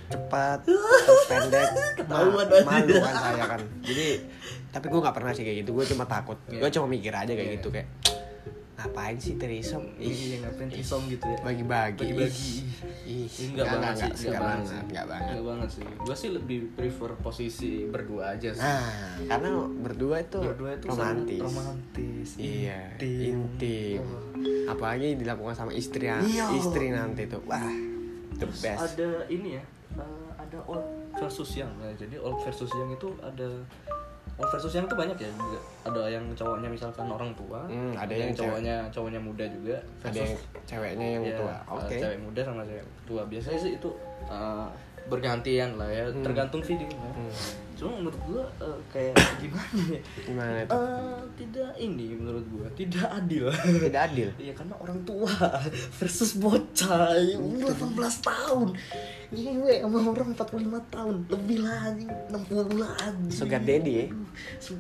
[0.09, 2.65] cepat, terus pendek, Ketahuan Ma- aja.
[2.65, 3.61] malu kan saya kan.
[3.81, 4.07] Jadi,
[4.69, 5.71] tapi gue gak pernah sih kayak gitu.
[5.73, 6.37] Gue cuma takut.
[6.47, 6.59] Iya.
[6.59, 7.57] Gue cuma mikir aja kayak Iya.
[7.57, 7.89] gitu kayak
[8.79, 9.83] ngapain sih trisom?
[9.99, 12.55] iya ngapain trisom gitu ya bagi-bagi Bagi-bagi.
[13.05, 15.83] ih Enggak banget sih, enggak, banget enggak banget Enggak banget sih.
[15.99, 18.63] Gue sih lebih prefer posisi berdua aja sih.
[18.63, 18.87] nah
[19.27, 19.49] karena
[19.83, 22.29] berdua itu Berdua itu romantis romantis.
[22.39, 23.51] iya intim.
[23.51, 24.23] intim Oh.
[24.71, 26.47] apalagi dilakukan sama istri Iya.
[26.55, 27.59] istri nanti tuh wah
[28.33, 29.63] the best ada ini ya,
[29.99, 30.85] eh, ada old
[31.15, 31.71] versus young.
[31.77, 33.49] Nah, jadi old versus young itu ada
[34.35, 35.31] old versus young itu banyak ya.
[35.33, 35.59] juga.
[35.85, 39.77] Ada yang cowoknya misalkan orang tua, Hmm, ada yang cewek- cowoknya cowoknya muda juga.
[40.01, 40.35] ada yang
[40.65, 43.23] ceweknya yang ya, tua eh, oke cewek muda sama cewek tua.
[43.25, 43.91] Biasanya sih itu
[44.25, 44.67] eh,
[45.07, 46.21] bergantian lah ya, Hmm.
[46.21, 46.87] tergantung video.
[46.87, 47.11] ya.
[47.11, 47.33] Hmm.
[47.79, 50.01] Cuma menurut gua eh, kayak gimana ya?
[50.21, 53.45] gimana itu Eh, tidak ini menurut gua tidak adil.
[53.55, 55.31] tidak adil Iya karena orang tua
[55.95, 58.69] versus bocah umur 18 tahun.
[59.29, 60.59] Ngewe sama orang 45
[60.91, 63.29] tahun lebih lagi 60 lagi.
[63.31, 64.07] Sugar daddy ya?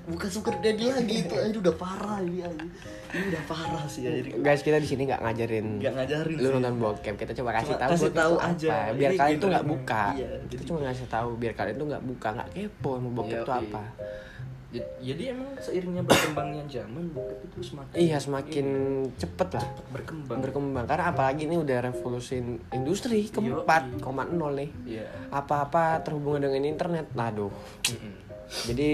[0.08, 2.66] Bukan sugar daddy lagi itu ini udah parah ini aja.
[3.08, 4.10] Ini udah parah sih ya.
[4.12, 6.54] Jadi guys kita di sini nggak ngajarin nggak ngajarin lu sih.
[6.54, 8.68] nonton bokep kita coba kasih Cuma tahu kasih tahu aja.
[8.70, 8.92] apa.
[8.92, 11.86] biar Ini kalian tuh nggak buka Iya, kita jadi- cuma ngasih tahu biar kalian tuh
[11.86, 13.60] nggak buka nggak kepo mau bokep itu iya.
[13.64, 13.84] apa
[14.68, 18.66] Jadi, jadi emang seiringnya berkembangnya zaman bokep itu semakin iya semakin
[19.14, 20.38] cepet lah berkembang.
[20.38, 22.36] berkembang karena apalagi ini udah revolusi
[22.70, 25.08] industri keempat koma nol nih Iya.
[25.30, 27.48] apa-apa terhubungan dengan internet aduh
[27.82, 28.12] Mm-mm.
[28.66, 28.90] jadi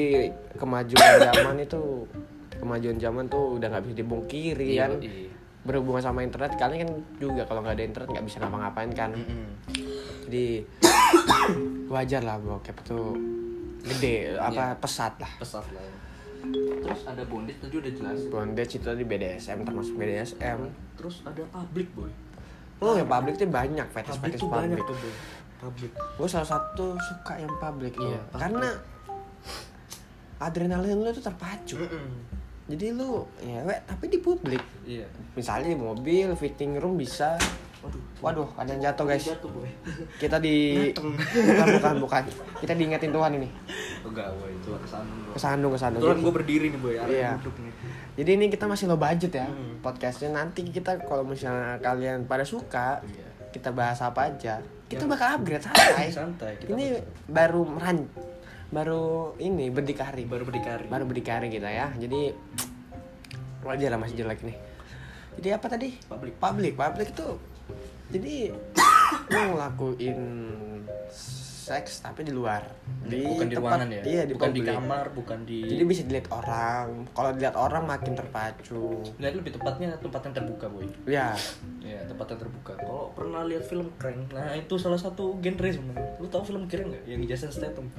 [0.55, 2.07] kemajuan zaman itu
[2.65, 5.29] kemajuan zaman tuh udah nggak bisa dibungkiri Iya, kan iya.
[5.63, 9.47] berhubungan sama internet kalian kan juga kalau nggak ada internet nggak bisa ngapa-ngapain kan Mm-mm.
[10.25, 10.47] jadi
[11.95, 13.13] wajar lah bokep tuh
[13.83, 15.81] gede apa pesat lah Pesat lah.
[15.81, 15.93] ya.
[16.79, 18.19] Terus ada bondage tadi udah jelas.
[18.29, 20.61] bondage itu tadi BDSM termasuk BDSM
[20.95, 22.13] Terus ada public boy.
[22.79, 25.15] oh yang publik tuh banyak Public fetish-fetish tuh banyak publik tuh boy.
[25.57, 25.91] Public.
[25.95, 28.37] gue salah satu suka yang publik Iya, iya public.
[28.39, 28.69] karena
[30.37, 32.09] adrenalin lu tuh terpacu Mm-mm.
[32.67, 35.05] Jadi lu ya tapi di publik Iya.
[35.33, 37.37] misalnya di mobil fitting room bisa
[37.79, 38.01] Waduh.
[38.19, 39.69] waduh ada yang jatuh guys Jatuh boy.
[40.17, 42.23] kita di bukan bukan bukan
[42.57, 43.49] kita diingetin Tuhan ini
[44.01, 45.33] Oh, Enggak boy itu kesandung bro.
[45.33, 46.95] kesandung kesandung jadi, gue berdiri nih boy.
[46.97, 47.37] Iya.
[47.39, 47.73] duduk nih.
[48.15, 49.77] jadi ini kita masih low budget ya Hmm.
[49.79, 53.29] podcastnya nanti kita kalau misalnya kalian pada suka Iya.
[53.51, 55.09] kita bahas apa aja kita Ya.
[55.11, 56.53] bakal upgrade santai Santai.
[56.57, 56.97] Kita ini
[57.27, 58.09] baru meran
[58.75, 59.05] baru
[59.39, 60.85] ini berdikari baru berdikari.
[60.85, 62.35] baru berdikari kita ya jadi
[63.63, 64.59] wajar lah masih jelek nih
[65.37, 66.35] jadi apa tadi Public.
[66.37, 67.29] public public itu
[68.11, 68.51] jadi
[69.27, 70.21] lu ngelakuin
[71.65, 72.61] seks tapi di luar
[73.01, 74.03] bukan di tempat- ruangan ya.
[74.05, 74.75] iya di bukan di publik.
[74.77, 79.97] kamar, bukan di jadi bisa dilihat orang kalau dilihat orang makin terpacu Nah, lebih tepatnya
[79.97, 80.85] tempat yang terbuka, boy.
[81.07, 81.33] ya
[81.81, 82.73] Ya, tempat yang terbuka.
[82.75, 86.17] Kalau pernah lihat film Crank, nah itu salah satu genre sebenarnya.
[86.17, 87.05] Lu tahu film Crank nggak?
[87.05, 87.93] Yang Jason Statham.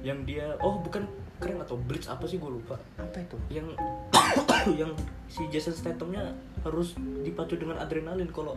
[0.00, 1.04] Yang dia, oh bukan
[1.36, 2.76] Crank atau Blitz apa sih gue lupa.
[2.94, 3.72] apa itu Yang
[4.80, 4.92] yang
[5.24, 8.28] si Jason Stathamnya harus dipacu dengan adrenalin.
[8.28, 8.52] Kalau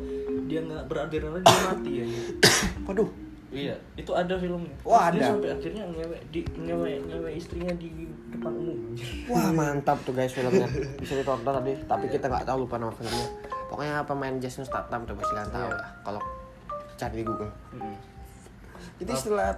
[0.45, 2.06] dia nggak beradrenalin dia mati ya.
[2.88, 3.08] waduh
[3.53, 4.73] Iya, itu ada filmnya.
[4.82, 5.29] Wah, Terus dia ada.
[5.29, 8.97] sampai akhirnya ngewe di ngewe ngewe istrinya di depan umum.
[9.29, 10.65] Wah mantap tuh guys filmnya
[10.97, 13.29] bisa ditonton tadi tapi kita nggak tahu lupa nama filmnya
[13.69, 15.77] pokoknya pemain Jason Statham tuh pasti kalian tahu Iya.
[15.77, 16.21] lah kalau
[16.95, 17.95] cari di Google Mm-mm.
[18.97, 19.49] jadi setelah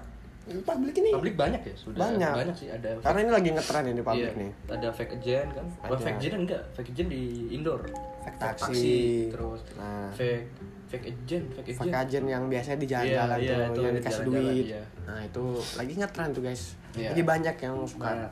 [0.46, 2.34] publik ini Publik banyak ya sudah Banyak.
[2.38, 5.66] banyak sih ada karena ini lagi ngetren ini publik Iya, nih Ada fake agent kan?
[5.82, 5.96] Ada.
[5.98, 7.82] fake agent enggak, fake agent di indoor.
[8.22, 8.94] Fake taksi.
[9.30, 10.10] terus Nah.
[10.12, 10.46] fake
[10.86, 11.80] fake agent, fake agent.
[11.82, 14.84] Fake agent yang biasanya di jalan-jalan Iya, iya, tuh yang di dikasih jalan-jalan, duit iya.
[15.04, 15.44] nah itu
[15.76, 17.10] lagi ngetren tuh guys Iya.
[17.12, 18.32] jadi banyak yang suka Banyak.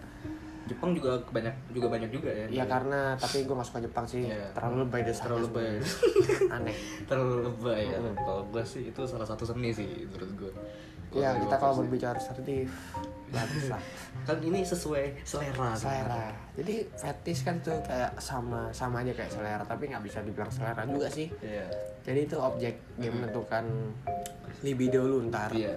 [0.64, 2.46] Jepang juga banyak juga banyak juga ya.
[2.48, 4.48] Iya karena tapi gue gak suka Jepang sih Iya.
[4.54, 5.68] terlalu lebay deh Terlalu lebay.
[6.48, 6.76] aneh
[7.10, 8.00] terlalu lebay ya.
[8.00, 8.16] Mm.
[8.16, 10.54] Kalau gue sih itu salah satu seni sih menurut gue.
[11.14, 12.70] Ya kita kalau berbicara asertif
[13.30, 13.82] bagus lah
[14.24, 15.74] kan ini sesuai selera.
[15.74, 20.50] selera jadi fetish kan tuh kayak sama sama aja kayak selera tapi nggak bisa dibilang
[20.50, 21.66] selera juga sih Iya.
[22.02, 23.66] jadi itu objek yang menentukan
[24.62, 25.74] libido lu ntar Iya.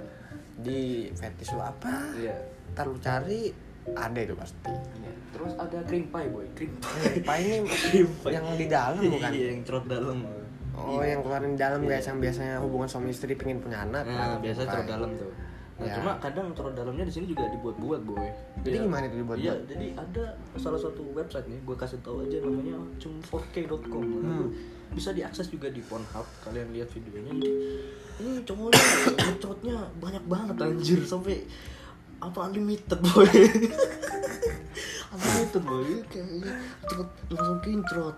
[0.55, 2.37] di fetish lu apa Iya.
[2.73, 3.53] ntar lu cari
[3.89, 5.13] ada itu pasti Iya.
[5.33, 7.21] Terus ada cream pie boy, cream pie.
[7.21, 8.33] apa ini Cream pie.
[8.33, 10.19] yang di dalam bukan Iya, yang cerot dalam.
[10.77, 14.53] Oh yang keluarin dalam guys yang biasanya hubungan suami istri pengen punya anak Nah, nah,
[14.53, 15.33] cerot dalam tuh.
[15.77, 15.93] Nah, Ya.
[16.01, 18.25] cuma kadang cerot dalamnya di sini juga dibuat-buat, boy.
[18.65, 18.85] Jadi Iya.
[18.89, 19.45] gimana itu dibuat-buat?
[19.45, 20.25] Iya, jadi ada
[20.57, 24.05] salah satu website nih, gue kasih tahu aja namanya cum4k.com.
[24.25, 24.49] Hmm.
[24.93, 26.25] Bisa diakses juga di Pornhub.
[26.41, 27.33] Kalian lihat videonya.
[28.17, 28.85] Ini cowoknya
[29.37, 31.45] cerotnya banyak banget anjir sampai
[32.17, 33.29] apa unlimited boy
[35.17, 36.53] unlimited boy kayaknya
[36.85, 37.59] cerot langsung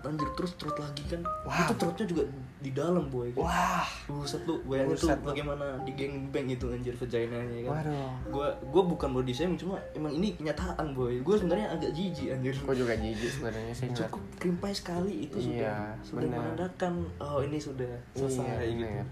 [0.05, 1.65] anjir terus cerot lagi kan Wow.
[1.65, 2.23] itu cerotnya juga
[2.59, 7.61] di dalam boy wah Buset lu, bayangin tuh bagaimana di geng bang itu anjir vaginanya
[7.63, 7.71] kan.
[7.79, 8.11] Waduh.
[8.33, 11.21] Gua gua bukan body shaming cuma emang ini kenyataan boy.
[11.23, 12.51] Gua sebenarnya agak jijik anjir.
[12.59, 14.21] gue juga jijik sebenarnya sih Cukup
[14.59, 18.83] pie sekali itu Iya, sudah sudah menandakan oh ini sudah selesai Iya, gitu.
[18.83, 19.05] bener.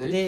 [0.00, 0.24] jadi?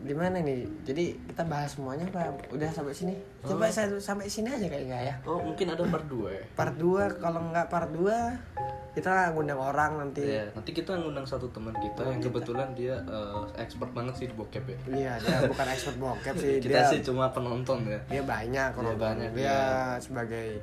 [0.00, 3.72] Di mana nih jadi kita bahas semuanya apa udah sampai sini coba Oh.
[3.72, 6.42] saya sampai sini aja kayaknya ya Oh, mungkin ada part 2 ya.
[6.52, 8.04] part 2 kalau nggak part 2
[8.90, 12.28] kita ngundang orang nanti Iya, nanti kita ngundang satu teman kita Teman yang kita.
[12.28, 14.78] kebetulan dia eh, expert banget sih di bokep ya.
[14.90, 17.98] iya dia bukan expert bokep sih kita dia sih cuma penonton ya.
[18.08, 19.58] dia banyak kalau banyak, dia iya.
[19.96, 20.58] sebagai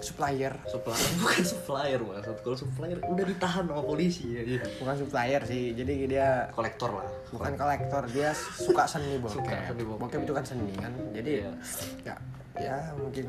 [0.00, 2.36] supplier Supplier bukan supplier maksud.
[2.40, 4.42] Kalau supplier udah ditahan sama polisi ya.
[4.42, 4.64] Iya.
[4.76, 7.06] bukan supplier sih jadi dia Kolektor lah.
[7.36, 10.00] Bukan kolektor dia suka seni bokep Suka seni bokep.
[10.00, 11.52] bokep itu kan seni kan jadi Iya.
[12.02, 12.14] ya
[12.56, 13.26] ya mungkin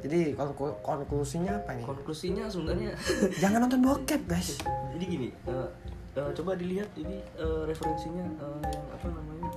[0.00, 2.90] jadi konklu- konklusinya apa nih Konklusinya sebenarnya
[3.42, 4.56] jangan nonton bokep guys
[4.92, 5.68] jadi gini eh,
[6.14, 8.24] eh, coba dilihat ini eh, referensinya
[8.64, 9.50] yang apa namanya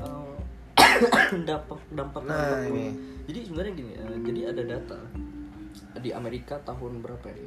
[0.00, 0.34] eh,
[1.48, 2.94] dampak dampak Nah, ini.
[3.26, 4.98] jadi sebenarnya gini eh, jadi ada data
[5.96, 7.44] di Amerika tahun berapa ya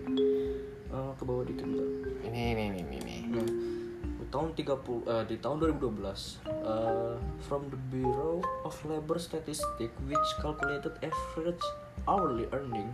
[0.90, 1.86] Eh, ke bawah dikit ini
[2.50, 3.16] ini ini ini, ini.
[3.30, 3.46] Nah,
[4.30, 4.70] tahun 30
[5.10, 7.16] eh, di tahun 2012 eh,
[7.46, 11.66] from the Bureau of Labor Statistics which calculated average
[12.06, 12.90] hourly earning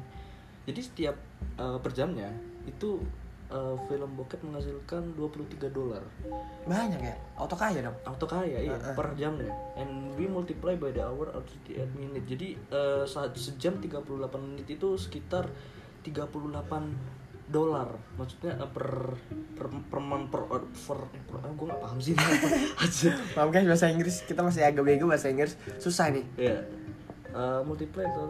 [0.65, 1.15] jadi setiap
[1.62, 2.34] eh, per jamnya
[2.65, 2.98] itu
[3.54, 6.02] eh, film bokep menghasilkan 23 dolar.
[6.65, 7.15] Banyak ya?
[7.38, 7.98] Auto kaya dong?
[8.02, 8.95] Auto kaya iya Heeh.
[8.98, 9.54] per jamnya.
[9.78, 14.02] And we multiply by the hour or 38 minute jadi eh, saat sejam 38
[14.41, 15.45] menit itu sekitar
[16.02, 17.89] 38 dolar.
[18.17, 19.15] Maksudnya eh, per
[19.55, 22.13] per per month per per, per, per eh, gue gak paham sih.
[22.84, 23.12] Aja.
[23.38, 24.25] Maaf guys bahasa Inggris?
[24.25, 25.60] Kita masih agak bego bahasa Inggris.
[25.77, 26.25] Susah nih.
[26.38, 26.63] Ya
[27.36, 28.23] Eh, multiply itu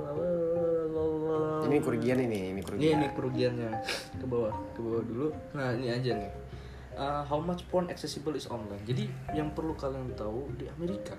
[1.69, 2.97] ini kerugian ini ini ini kerugian.
[2.97, 3.71] Ini kerugiannya.
[4.17, 5.27] Ke bawah ke bawah dulu.
[5.53, 6.31] Nah ini aja nih.
[6.95, 8.81] Uh, how much porn accessible is online?
[8.87, 9.05] Jadi
[9.37, 11.13] yang perlu kalian tahu di Amerika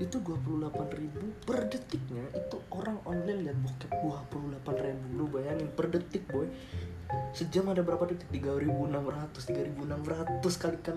[0.00, 3.92] itu 28.000 per detiknya itu orang online lihat bokep
[4.66, 6.48] 28.000 lu bayangin per detik boy
[7.32, 8.28] sejam ada berapa detik?
[8.28, 10.96] 3.600 3.600 kalikan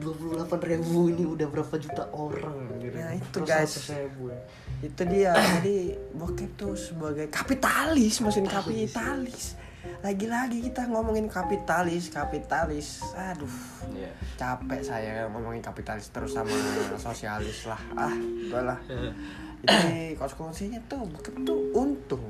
[0.00, 2.72] 28.000 ini udah berapa juta orang?
[2.72, 2.92] Anjir.
[2.96, 3.72] Ya, itu, Terus guys.
[3.92, 4.40] 100.000 ya.
[4.84, 5.32] itu dia.
[5.32, 5.76] Jadi
[6.16, 8.20] bokep tuh sebagai kapitalis.
[8.24, 9.56] Mesin kapitalis.
[10.02, 13.06] lagi-lagi kita ngomongin kapitalis kapitalis.
[13.14, 13.46] Aduh.
[13.94, 14.10] Iya.
[14.34, 16.50] capek saya ngomongin kapitalis terus sama
[17.06, 17.78] sosialis lah.
[17.94, 18.10] Ah
[18.50, 18.82] udahlah.
[19.62, 22.26] Jadi konsekuensinya tuh bokep tuh untung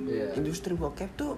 [0.00, 0.32] Iya.
[0.36, 1.36] industri bokep tuh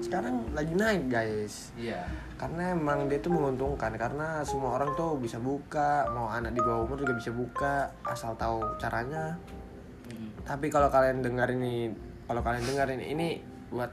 [0.00, 2.02] sekarang lagi naik guys Iya.
[2.34, 6.88] karena emang dia tuh menguntungkan karena semua orang tuh bisa buka mau anak di bawah
[6.88, 9.36] umur juga bisa buka asal tahu caranya
[10.42, 11.92] tapi kalau kalian dengar ini
[12.26, 13.28] kalau kalian dengar ini ini
[13.70, 13.92] buat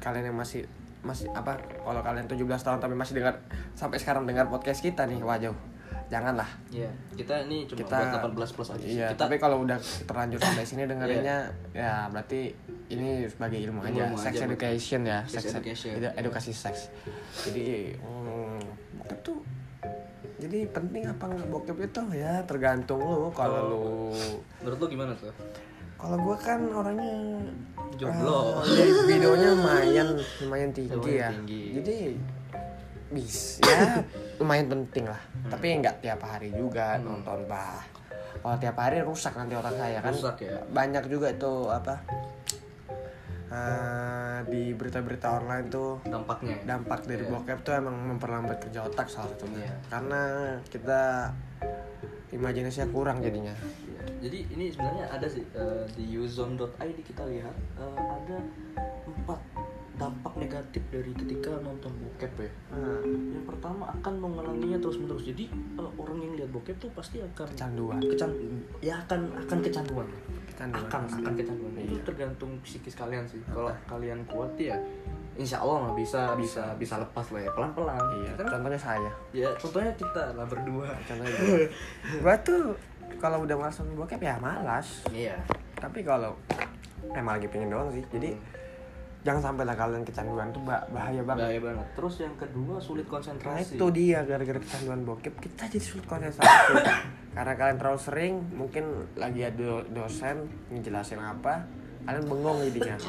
[0.00, 0.64] kalian yang masih
[1.04, 3.38] masih apa kalau kalian 17 tahun tapi masih dengar
[3.76, 5.52] sampai sekarang dengar podcast kita nih wajah
[6.08, 7.96] janganlah Iya, kita ini cuma kita
[8.32, 8.92] buat 18 plus aja sih.
[8.94, 11.38] iya kita tapi kalau udah terlanjur sampai sini dengerinnya
[11.70, 12.56] ya berarti
[12.88, 15.92] ini sebagai ilmu aja Ilmu sex aja, education ya Sex education.
[15.94, 16.88] edu- edukasi seks
[17.44, 18.56] jadi hmm,
[18.98, 19.38] bokep tuh
[20.38, 23.82] jadi penting apa nggak bokep itu ya tergantung lu kalau lu
[24.58, 25.28] menurut lu gimana tuh?
[25.94, 27.42] kalau gue kan orangnya
[27.98, 28.62] Jomblo.
[28.64, 30.08] jadi videonya lumayan
[30.40, 31.62] lumayan tinggi Lumayan ya tinggi.
[31.74, 31.96] jadi
[33.08, 34.04] bis ya
[34.36, 37.18] lumayan penting lah tapi nggak tiap hari juga Hmm.
[37.18, 37.80] nonton bah
[38.38, 40.60] kalau tiap hari rusak nanti otak saya kan Rusak ya.
[40.68, 41.94] banyak juga itu apa
[43.48, 46.54] eh, di berita-berita online tuh Dampaknya.
[46.54, 46.64] ya?
[46.68, 47.32] dampak dari Iya.
[47.32, 49.76] bokep tuh emang memperlambat kerja otak salah satunya Iya.
[49.88, 50.20] karena
[50.66, 51.00] kita
[52.30, 53.96] imajinasinya kurang jadinya Iya.
[54.18, 56.68] Jadi ini sebenarnya ada sih eh, di uzone.id
[57.00, 58.36] kita lihat eh, ada
[59.08, 59.40] empat
[59.98, 62.50] dampak negatif dari ketika nonton bokep ya.
[62.70, 65.26] nah, Yang pertama akan mengulanginya terus menerus.
[65.26, 67.98] Jadi eh, orang yang lihat bokep tuh pasti akan kecanduan.
[67.98, 68.30] kecan
[68.78, 70.06] ya akan akan kecanduan.
[70.48, 70.86] kecanduan.
[70.86, 71.20] Akan pasti.
[71.20, 71.72] akan kecanduan.
[71.74, 72.02] Itu Iya.
[72.06, 73.42] tergantung psikis kalian sih.
[73.50, 74.78] Kalau kalian kuat ya
[75.34, 76.98] insya Allah mah bisa bisa bisa.
[76.98, 79.10] lepas lah ya pelan pelan iya contohnya saya.
[79.30, 80.90] Ya contohnya kita lah berdua.
[81.06, 81.66] Contohnya gue
[82.22, 82.62] gue tuh
[83.18, 85.34] kalau udah nonton bokep ya malas iya.
[85.74, 86.34] Tapi kalau
[87.14, 88.02] emang lagi pengen doang sih.
[88.10, 88.34] Jadi
[89.18, 91.42] jangan sampai lah kalian kecanduan tuh bah- bahaya banget.
[91.44, 91.86] Bahaya banget.
[91.92, 93.74] Terus yang kedua sulit Nah konsentrasi.
[93.74, 95.34] itu dia gara-gara kecanduan bokep.
[95.36, 96.48] Kita jadi sulit konsentrasi.
[97.36, 100.36] Karena kalian terlalu sering mungkin lagi ada dosen
[100.68, 101.66] ngejelasin apa
[102.00, 102.96] kalian bengong jadinya.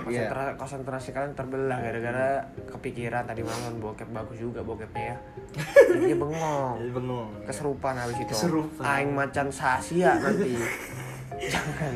[0.00, 0.26] Iya.
[0.26, 2.28] konsentrasi, konsentrasi kalian terbelah gara-gara
[2.68, 5.16] kepikiran tadi malam bokep bagus juga bokepnya ya.
[5.92, 6.72] Jadi bengong.
[6.78, 8.32] Jadi bengong keserupan habis itu.
[8.32, 8.82] Keserupan.
[8.82, 10.56] aing macan sasia nanti
[11.48, 11.94] jangan.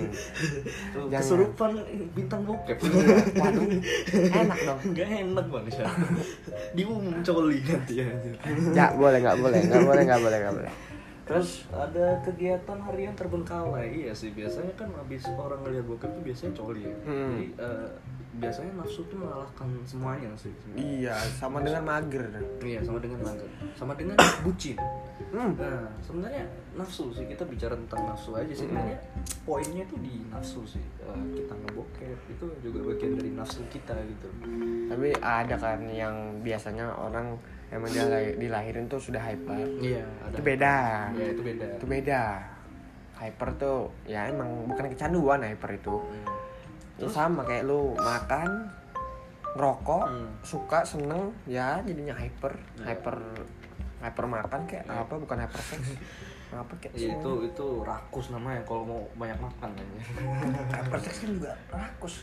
[1.12, 1.70] Kesurupan
[2.16, 3.64] bintang bokep waduh.
[4.32, 4.78] Enak dong.
[4.94, 5.92] Nggak enak bang Syah.
[6.74, 8.06] diumum coli nanti ya
[8.74, 10.72] ya boleh nggak boleh nggak boleh nggak boleh nggak boleh
[11.24, 14.04] Terus ada kegiatan harian terbengkalai.
[14.04, 16.96] Iya sih, biasanya kan habis orang ngeliat bokep tuh biasanya coli ya.
[17.08, 17.32] Hmm.
[17.32, 17.88] Jadi eh,
[18.34, 20.82] biasanya nafsu tuh mengalahkan semuanya sih sebenarnya.
[20.82, 22.24] iya sama dengan mager.
[22.60, 23.48] Iya, sama dengan mager.
[23.78, 24.76] Sama dengan bucin.
[25.30, 25.54] Hmm.
[25.54, 28.66] Nah, sebenarnya nafsu sih, kita bicara tentang nafsu aja sih.
[28.66, 28.98] Sebenarnya
[29.46, 30.82] poinnya tuh di nafsu sih.
[30.82, 34.28] Eh, Kita ngebokep, itu juga bagian dari nafsu kita gitu.
[34.90, 37.38] Tapi ada kan yang biasanya orang
[37.74, 39.58] emang dia lahir- dilahirin tuh sudah hyper.
[39.76, 40.76] Iya, ada itu beda.
[41.12, 41.66] Iya, itu beda.
[41.74, 42.22] Itu beda.
[43.14, 45.96] Hyper tuh ya emang bukan kecanduan hyper itu.
[45.98, 46.26] Hmm.
[46.94, 48.70] ya sama kayak lu makan
[49.52, 50.30] ngerokok Hmm.
[50.40, 52.54] suka seneng ya jadinya hyper.
[52.76, 52.84] Iya.
[52.88, 53.16] hyper
[54.00, 55.02] hyper makan kayak Iya.
[55.02, 55.82] apa bukan hyper sex.
[56.54, 59.98] Apa kayak Iya, itu itu rakus namanya kalau mau banyak makan aja.
[60.78, 62.22] hyper sex kan juga rakus.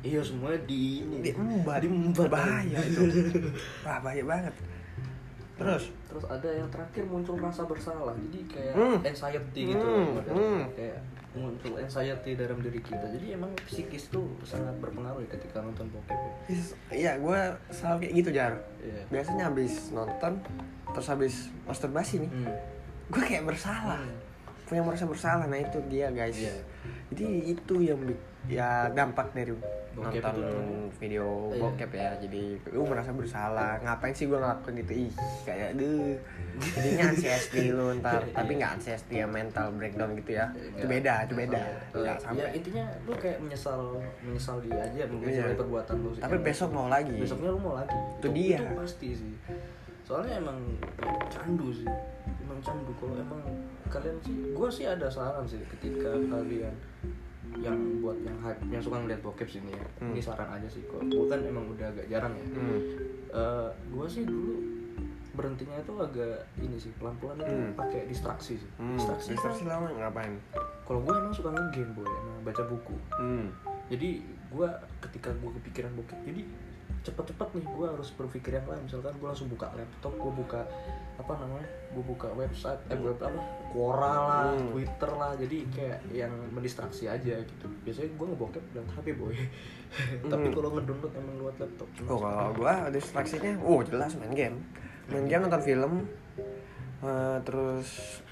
[0.00, 1.18] Iya semuanya di ini.
[1.20, 1.82] Diembat.
[1.82, 2.30] Diembat.
[2.30, 3.02] bahaya itu.
[3.82, 4.54] Bahaya banget
[5.64, 8.98] terus terus ada yang terakhir muncul rasa bersalah jadi kayak Hmm.
[9.00, 10.60] anxiety gitu Hmm, hmm.
[10.72, 10.98] kayak
[11.32, 16.12] muncul anxiety dalam diri kita jadi emang psikis tuh sangat berpengaruh ya ketika nonton bokep
[16.12, 16.32] ya.
[16.90, 17.40] Iya gue
[17.70, 19.02] selalu kayak gitu jar Iya.
[19.08, 20.32] biasanya habis nonton
[20.88, 22.52] terus habis masturbasi nih Hmm.
[23.08, 24.18] gue kayak bersalah Hmm.
[24.64, 26.52] punya merasa bersalah nah itu dia guys Iya.
[27.08, 28.20] jadi itu yang bi-
[28.50, 29.54] ya dampak dari
[29.92, 30.58] Bokep nonton itu.
[31.04, 31.60] video Iya.
[31.60, 32.10] bokep ya.
[32.16, 33.76] Jadi gue merasa bersalah.
[33.84, 35.12] Ngapain sih gue ngelakuin itu ih
[35.44, 36.16] kayak deh
[36.72, 38.24] jadinya SD lu ntar.
[38.36, 40.48] Tapi nggak SD ya mental breakdown gitu ya.
[40.56, 40.88] Itu Enggak.
[40.88, 41.60] beda itu beda.
[41.60, 41.76] Iya.
[41.92, 42.50] nggak ya sampai.
[42.56, 43.80] intinya lu kayak menyesal
[44.24, 45.58] menyesal dia aja menyesal Iya.
[45.60, 46.22] perbuatan lu sih.
[46.24, 47.16] Tapi besok mau lagi.
[47.20, 47.98] Besoknya lu mau lagi.
[48.16, 48.58] Itu dia.
[48.64, 49.32] itu pasti sih.
[50.02, 51.86] Soalnya emang ya, candu sih.
[52.40, 52.90] Emang candu.
[52.96, 53.40] Kalau emang
[53.92, 56.72] kalian sih gue sih ada saran sih ketika kalian
[57.58, 60.10] yang buat yang hype yang suka ngeliat bokep sini ya Hmm.
[60.10, 62.78] ini saran aja sih kok gue kan emang udah agak jarang ya hmm.
[63.88, 64.54] gue sih dulu
[65.32, 67.72] berhentinya itu agak ini sih pelan-pelan itu Hmm.
[67.72, 68.96] pakai distraksi sih Hmm.
[68.96, 70.36] distraksi, distraksi lama ngapain
[70.82, 73.46] kalau gue emang suka ngegame boy emang baca buku hmm.
[73.88, 74.68] jadi gue
[75.00, 76.42] ketika gue kepikiran bokep jadi
[77.02, 78.82] cepet-cepet nih gue harus berpikir yang lain.
[78.82, 80.60] Misalkan gue langsung buka laptop gue buka
[81.12, 84.70] apa namanya gue buka website eh web apa Quora lah Hmm.
[84.70, 85.32] Twitter lah.
[85.34, 87.66] Jadi kayak yang mendistraksi aja gitu.
[87.82, 89.34] Biasanya gue ngebokep lewat HP boy.
[90.32, 90.54] Tapi Hmm.
[90.54, 91.88] kalau ngedownload emang lewat laptop.
[92.06, 94.56] Oh kalau gue distraksinya, oh jelas main game,
[95.08, 95.92] main game nonton film,
[97.02, 98.22] eh, terus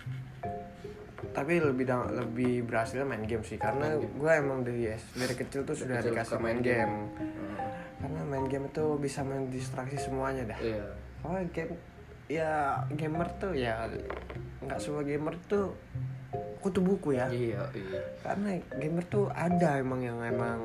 [1.31, 4.09] tapi lebih da- lebih berhasil main game sih karena game.
[4.15, 7.57] gue emang dari dari kecil tuh sudah kecil dikasih main main game, Hmm.
[8.01, 10.59] karena main game itu bisa mendistraksi semuanya dah.
[10.59, 10.85] iya
[11.21, 11.77] Oh game
[12.27, 12.53] ya
[12.91, 13.85] gamer tuh ya
[14.61, 15.75] nggak semua gamer tuh
[16.61, 20.63] kutu buku ya iya iya karena gamer tuh ada emang yang emang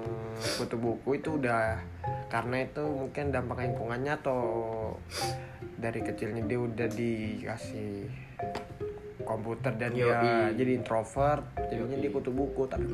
[0.56, 1.80] kutu buku itu udah
[2.28, 4.40] karena itu mungkin dampak lingkungannya atau
[5.76, 8.08] dari kecilnya dia udah dikasih
[9.26, 10.54] komputer dan dia Yoi.
[10.54, 12.94] jadi introvert jadinya dia kutu buku tapi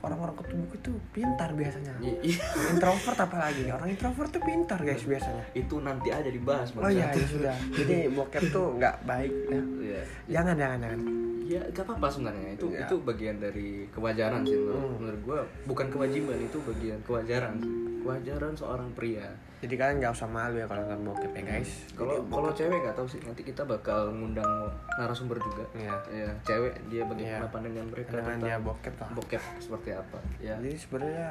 [0.00, 1.92] orang-orang kutu buku itu pintar biasanya.
[1.98, 2.38] I- iya.
[2.70, 5.44] introvert apalagi orang introvert tuh pintar guys biasanya.
[5.50, 7.56] Itu nanti aja dibahas oh iya ya sudah.
[7.74, 9.60] Jadi bokep tuh nggak baik ya.
[9.60, 10.02] Iya.
[10.30, 11.00] jangan jangan jangan.
[11.44, 12.48] Ya gak apa-apa sebenarnya.
[12.56, 12.88] Itu Ya.
[12.88, 14.96] itu bagian dari kewajaran sih menurut, Hmm.
[14.96, 17.56] menurut gue bukan kewajiban itu bagian kewajaran
[18.00, 19.28] kewajaran seorang pria
[19.64, 21.70] jadi kalian nggak usah malu ya kalau nonton bokep ya guys.
[21.90, 25.64] Kalau kalau cewek nggak tahu sih nanti kita bakal ngundang narasumber juga.
[25.72, 25.96] Iya.
[26.06, 27.48] ya cewek dia bagaimana Iya.
[27.48, 29.08] pandangan mereka Pandangan tentang dia bokep lah.
[29.12, 30.18] bokep seperti apa.
[30.38, 31.28] Ya jadi sebenarnya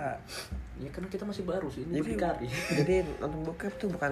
[0.75, 2.47] ya karena kita masih baru sih ini jadi berdikari
[2.81, 4.11] jadi nonton bokep tuh bukan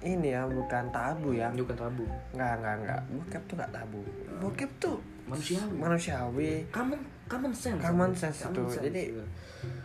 [0.00, 1.52] ini ya bukan tabu ya.
[1.52, 2.08] Bukan tabu.
[2.32, 3.00] Nggak nggak nggak.
[3.12, 4.00] Bokep tuh nggak tabu.
[4.40, 5.76] Bokep tuh manusiawi.
[5.76, 6.50] manusiawi.
[6.70, 6.98] Common
[7.28, 7.78] common sense.
[7.78, 8.80] Common sense Common itu.
[8.82, 9.26] Jadi- iya.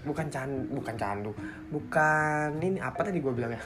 [0.03, 1.31] Bukan can bukan candu.
[1.67, 3.61] Bukan ini apa tadi gue bilang ya?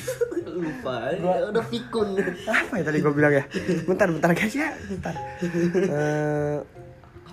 [0.52, 2.18] Lupa ya, udah pikun.
[2.44, 3.44] Apa ya tadi gue bilang ya?
[3.84, 5.14] Bentar bentar guys ya bentar.
[5.72, 6.56] Eh,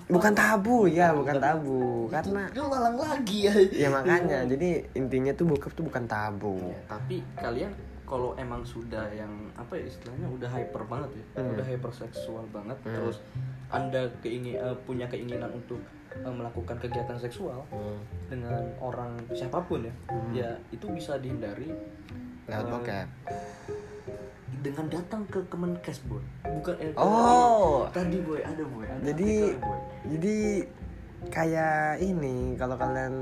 [0.06, 2.08] bukan tabu ya bukan tabu.
[2.08, 3.54] Karena lu lalang lagi ya.
[3.70, 4.46] Ya makanya.
[4.46, 6.58] Jadi intinya tuh bokep tuh bukan tabu.
[6.64, 7.72] Ya, tapi kalian
[8.04, 11.54] kalau emang sudah yang apa ya istilahnya udah hyper banget ya Hmm.
[11.54, 12.90] udah hyperseksual banget Hmm.
[12.98, 13.22] terus
[13.70, 15.78] anda keingin eh, punya keinginan untuk
[16.12, 17.98] eh, melakukan kegiatan seksual Hmm.
[18.26, 20.32] dengan orang siapa pun ya Hmm.
[20.32, 21.70] ya itu bisa dihindari
[22.44, 23.06] lewat eh, bokep
[24.60, 27.88] dengan datang ke Kemenkes boy bukan eh, Oh.
[27.88, 29.78] tadi boy ada boy ada Jadi- boy.
[30.06, 30.36] jadi
[31.28, 33.12] kayak ini kalau kalian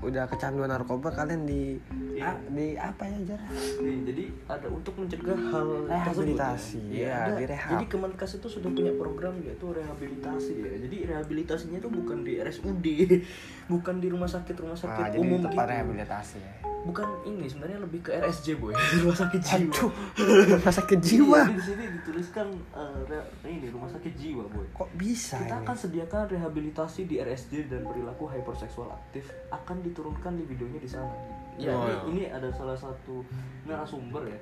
[0.00, 1.76] udah kecanduan narkoba kalian di
[2.12, 2.24] Iya.
[2.26, 3.40] ah, di apa ya jar
[3.78, 7.36] Nih, jadi ada untuk mencegah hal Rehabilitasi, tersebut ya, ada.
[7.36, 7.70] direhab.
[7.74, 10.72] Jadi Kemenkes itu sudah punya program yaitu rehabilitasi ya.
[10.78, 12.86] Jadi rehabilitasinya itu bukan di RSUD,
[13.72, 15.72] bukan di rumah sakit rumah sakit Ah, jadi umum tempat gitu.
[15.72, 19.70] rehabilitasi ya Bukan ini sebenarnya lebih ke RSJ boy, rumah sakit jiwa.
[19.70, 19.90] Aduh,
[20.50, 24.66] rumah sakit jiwa Iya, di sini dituliskan eh, re- ini rumah sakit jiwa boy.
[24.68, 30.34] kok bisa Kita ini akan sediakan rehabilitasi di RSJ dan perilaku hyperseksual aktif akan diturunkan
[30.34, 31.14] di videonya di sana.
[31.54, 31.98] Ya, Oh, ini, ya.
[32.08, 33.22] ini ada salah satu
[33.62, 34.38] narasumber ya.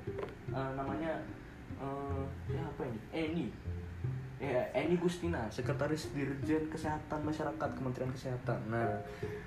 [0.49, 1.21] Eh, namanya
[1.77, 2.99] eh ya apa ini?
[3.11, 3.47] Eni.
[4.41, 8.57] Ya, Eni Gustina, Sekretaris Dirjen Kesehatan Masyarakat Kementerian Kesehatan.
[8.67, 8.89] Nah,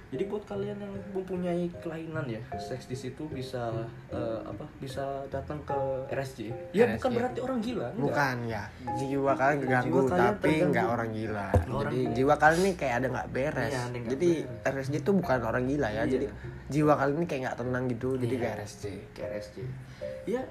[0.08, 3.74] jadi buat kalian yang mempunyai kelainan ya, seks di situ bisa
[4.08, 4.62] eh, apa?
[4.78, 5.74] Bisa datang ke
[6.08, 6.54] RSJ.
[6.72, 7.18] Ya bukan RSJ.
[7.18, 8.06] berarti orang gila, enggak.
[8.06, 8.64] bukan ya
[8.94, 12.14] jiwa kalian keganggu Jiwa kalian tapi nggak orang gila Orang jadi gila.
[12.14, 14.76] jiwa kalian ini kayak ada nggak beres Iya, ada nggak jadi beres.
[14.78, 16.04] RSJ itu bukan orang gila ya Iya.
[16.08, 16.26] jadi
[16.70, 18.42] jiwa kalian ini kayak nggak tenang gitu jadi Iya.
[18.44, 19.58] kayak RSJ ke RSJ
[20.26, 20.42] ya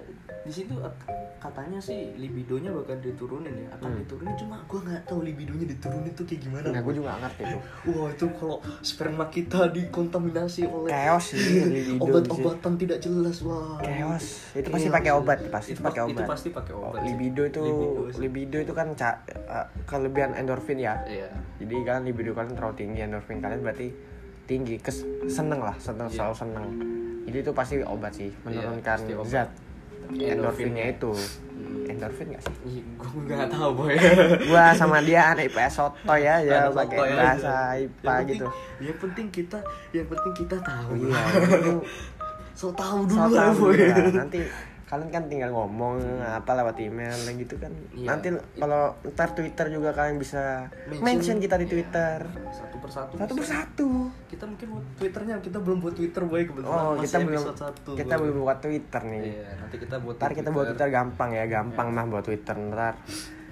[0.43, 1.07] di situ ak-
[1.39, 3.99] katanya sih libidonya bakal diturunin ya akan Hmm.
[4.01, 7.43] diturunin cuma gue nggak tahu libidonya diturunin tuh kayak gimana Nah, gue juga gak ngerti
[7.47, 7.61] tuh.
[7.93, 11.97] wah itu kalau sperma kita dikontaminasi oleh Chaos sih sih.
[11.97, 14.25] obat-obatan tidak jelas wah Chaos.
[14.53, 16.27] Itu pasti Chaos pakai obat, pasti itu, pakai itu obat.
[16.27, 17.07] pasti pakai obat sih.
[17.09, 18.21] libido itu Libido sih.
[18.21, 20.97] libido itu kan ca- eh, kelebihan endorfin ya.
[21.05, 23.89] iya Jadi kalian libido kalian terlalu tinggi, endorfin kalian berarti
[24.45, 26.17] tinggi, kes seneng lah, seneng Iya.
[26.19, 26.67] selalu seneng.
[27.23, 29.29] Jadi itu pasti obat sih, menurunkan pasti obat.
[29.29, 29.49] zat
[30.15, 30.85] Endorfinnya.
[30.91, 31.13] itu.
[31.53, 31.85] Hmm.
[31.85, 32.81] Endorfin gak sih?
[32.83, 33.95] gue nggak tahu boy
[34.45, 37.15] Gua sama dia anak IPS soto ya, ya pakai ya.
[37.15, 38.47] bahasa Yang IPA penting- gitu.
[38.81, 39.59] yang penting kita
[39.93, 41.23] yang penting kita tahu Iya,
[42.59, 43.95] so tahu so dulu lah tahu boy ya.
[44.17, 44.41] Nanti
[44.93, 47.73] kalian kan tinggal ngomong apa lewat email kayak gitu kan.
[47.91, 48.05] Iya.
[48.05, 50.69] Nanti kalau ntar Twitter juga kalian bisa
[51.01, 51.73] mention, kita di Iya.
[51.73, 52.19] Twitter.
[52.53, 53.89] satu persatu Satu persatu.
[54.29, 57.91] kita mungkin buat twitternya kita belum buat twitter boy kebetulan Oh, masih kita belum satu,
[57.95, 59.23] kita belum buat Twitter nih.
[59.25, 62.95] iya nanti kita buat Ntar kita buat Twitter gampang ya, gampang mah buat Twitter ntar.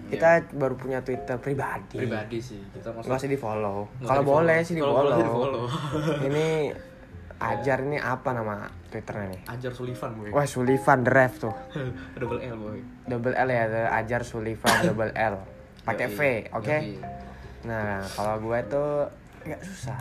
[0.07, 1.97] Kita baru punya Twitter pribadi.
[1.97, 2.03] Iya.
[2.05, 3.89] pribadi sih kita Gak maksud usah di follow.
[4.03, 5.65] Kalau boleh sih di follow.
[6.21, 6.69] ini
[7.51, 9.41] ajar ini apa nama Twitternya nih?
[9.49, 11.55] ajar Sullivan boy Wah Sullivan Drive tuh.
[12.19, 13.65] double L boy Double L ya,
[13.95, 15.35] ajar Sullivan double L.
[15.81, 16.21] Pakai V,
[16.53, 16.77] oke?
[16.77, 16.99] yoi.
[17.63, 18.91] Nah, kalau gue tuh
[19.43, 20.01] nggak susah.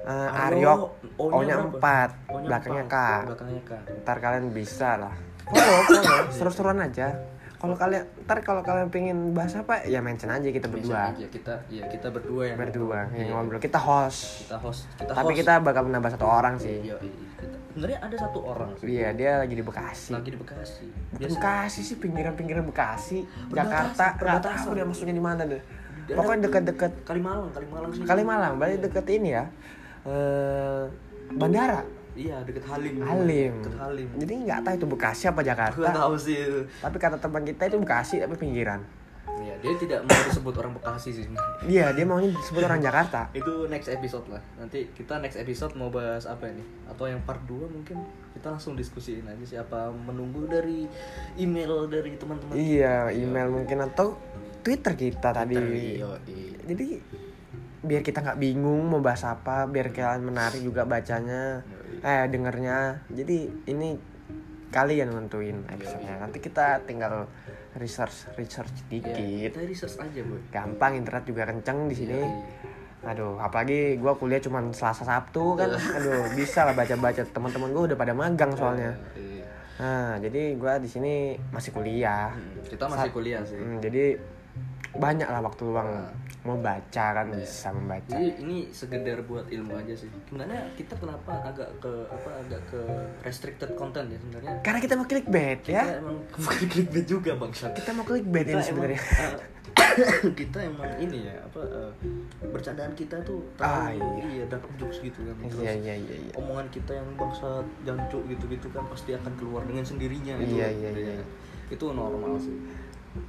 [0.00, 2.08] Eh, Aryo, O-nya O-nya berapa?
[2.24, 2.88] 4, O-nya belakangnya K.
[2.88, 5.14] empat, belakangnya K Ntar kalian bisa lah.
[5.44, 7.08] Follow, follow, seru-seruan aja.
[7.54, 11.12] Kalau kalian, ntar kalau kalian pengen bahas apa, ya mention aja kita Mention berdua.
[11.12, 13.34] aja kita ya kita berdua yang Berdua, yang Iya.
[13.34, 13.60] ngobrol.
[13.60, 14.48] Kita host.
[14.48, 15.38] kita host kita Tapi host.
[15.38, 16.80] kita bakal menambah satu orang sih.
[16.80, 20.10] Iya, iya, kita- sebenarnya ada satu orang sih Iya, dia lagi di Bekasi.
[20.10, 24.04] lagi di Bekasi Biasa- Bekasi sih, pinggiran-pinggiran Bekasi, Perbatasan, Jakarta.
[24.18, 25.62] Nggak tahu dia maksudnya di mana deh.
[26.10, 29.44] Pokoknya deket-deket Kalimalang Kalimalang sih Kalimalang, berarti deket ini ya.
[30.02, 30.82] Eh,
[31.30, 33.52] bandara, iya deket Halim Halim.
[33.60, 35.88] deket Halim Jadi nggak tahu itu Bekasi apa Jakarta.
[35.88, 36.60] tahu sih itu.
[36.76, 38.82] Tapi kata teman kita itu Bekasi tapi pinggiran.
[39.60, 41.24] Dia tidak mau disebut orang Bekasi sih.
[41.68, 43.28] Iya, dia maunya disebut orang Jakarta.
[43.38, 44.40] Itu next episode lah.
[44.56, 46.64] Nanti kita next episode mau bahas apa ini?
[46.88, 48.00] Atau yang part 2 mungkin
[48.32, 50.88] kita langsung diskusiin aja siapa menunggu dari
[51.36, 52.56] email dari teman-teman.
[52.56, 54.16] Iya, email mungkin atau
[54.64, 55.56] Twitter kita tadi.
[55.56, 56.58] Iya, iya.
[56.64, 56.88] Jadi
[57.80, 61.64] biar kita nggak bingung mau bahas apa, biar kalian menarik juga bacanya,
[62.04, 63.08] eh dengernya.
[63.08, 63.96] Jadi ini
[64.70, 66.22] kalian nentuin episode-nya.
[66.22, 67.26] Nanti kita tinggal
[67.76, 69.14] research research Iya, dikit.
[69.54, 70.40] kita research aja, Boy.
[70.48, 72.16] Gampang internet juga kenceng di sini.
[72.16, 73.10] Iya, iya.
[73.14, 75.70] Aduh, apalagi gua kuliah cuma Selasa Sabtu kan.
[75.72, 78.92] Aduh, bisa lah baca-baca teman-teman gua udah pada magang soalnya.
[79.14, 79.44] Iya.
[79.78, 81.14] Nah, jadi gua di sini
[81.48, 82.28] masih kuliah.
[82.28, 83.56] Hmm, Kita masih kuliah sih.
[83.56, 84.18] Hmm, jadi
[84.92, 86.10] banyak lah waktu luang Nah.
[86.40, 87.36] Mau baca kan Iya.
[87.38, 88.10] bisa membaca.
[88.10, 90.08] Jadi ini sekedar buat ilmu aja sih.
[90.24, 92.80] Sebenarnya kita kenapa agak ke apa agak ke
[93.20, 94.52] restricted content ya sebenarnya.
[94.60, 96.00] Karena kita mau clickbait Kita ya.
[96.00, 99.00] emang bukan clickbait juga bang Kita mau clickbait kita ini sebenarnya.
[99.00, 99.32] eh,
[100.34, 101.90] kita emang ini ya apa eh,
[102.42, 104.24] bercandaan kita tuh Ah, terlalu iya.
[104.32, 106.32] iya dark jokes gitu kan terus Iya iya iya iya.
[106.34, 110.56] omongan kita yang bangsa jancuk gitu-gitu kan pasti akan keluar dengan sendirinya gitu.
[110.56, 111.24] Iya, iya, iya.
[111.68, 112.56] itu normal sih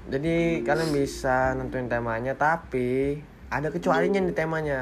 [0.07, 3.17] Jadi kalian bisa nentuin temanya tapi
[3.47, 4.79] ada kecualinya nih temanya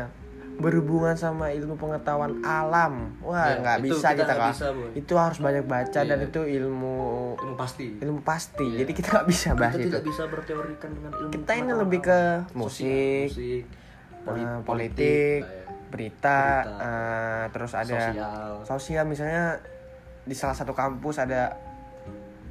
[0.59, 3.15] berhubungan sama ilmu pengetahuan alam.
[3.21, 4.91] Wah, Ya, nggak itu bisa kita kita bisa, Boy.
[4.93, 6.27] Itu harus banyak baca dan Iya.
[6.27, 6.95] itu ilmu
[7.39, 8.67] ilmu pasti ilmu pasti.
[8.67, 8.83] Iya.
[8.83, 9.89] Jadi kita nggak bisa bahas kita itu.
[9.89, 12.19] tidak bisa berteorikan dengan ilmu Kita ini lebih ke
[12.53, 13.63] musik, musik
[14.21, 15.63] poli- eh, politik, lah ya.
[15.87, 16.83] berita, Berita.
[16.83, 19.63] eh, terus ada sosial sosial misalnya
[20.21, 21.55] di salah satu kampus ada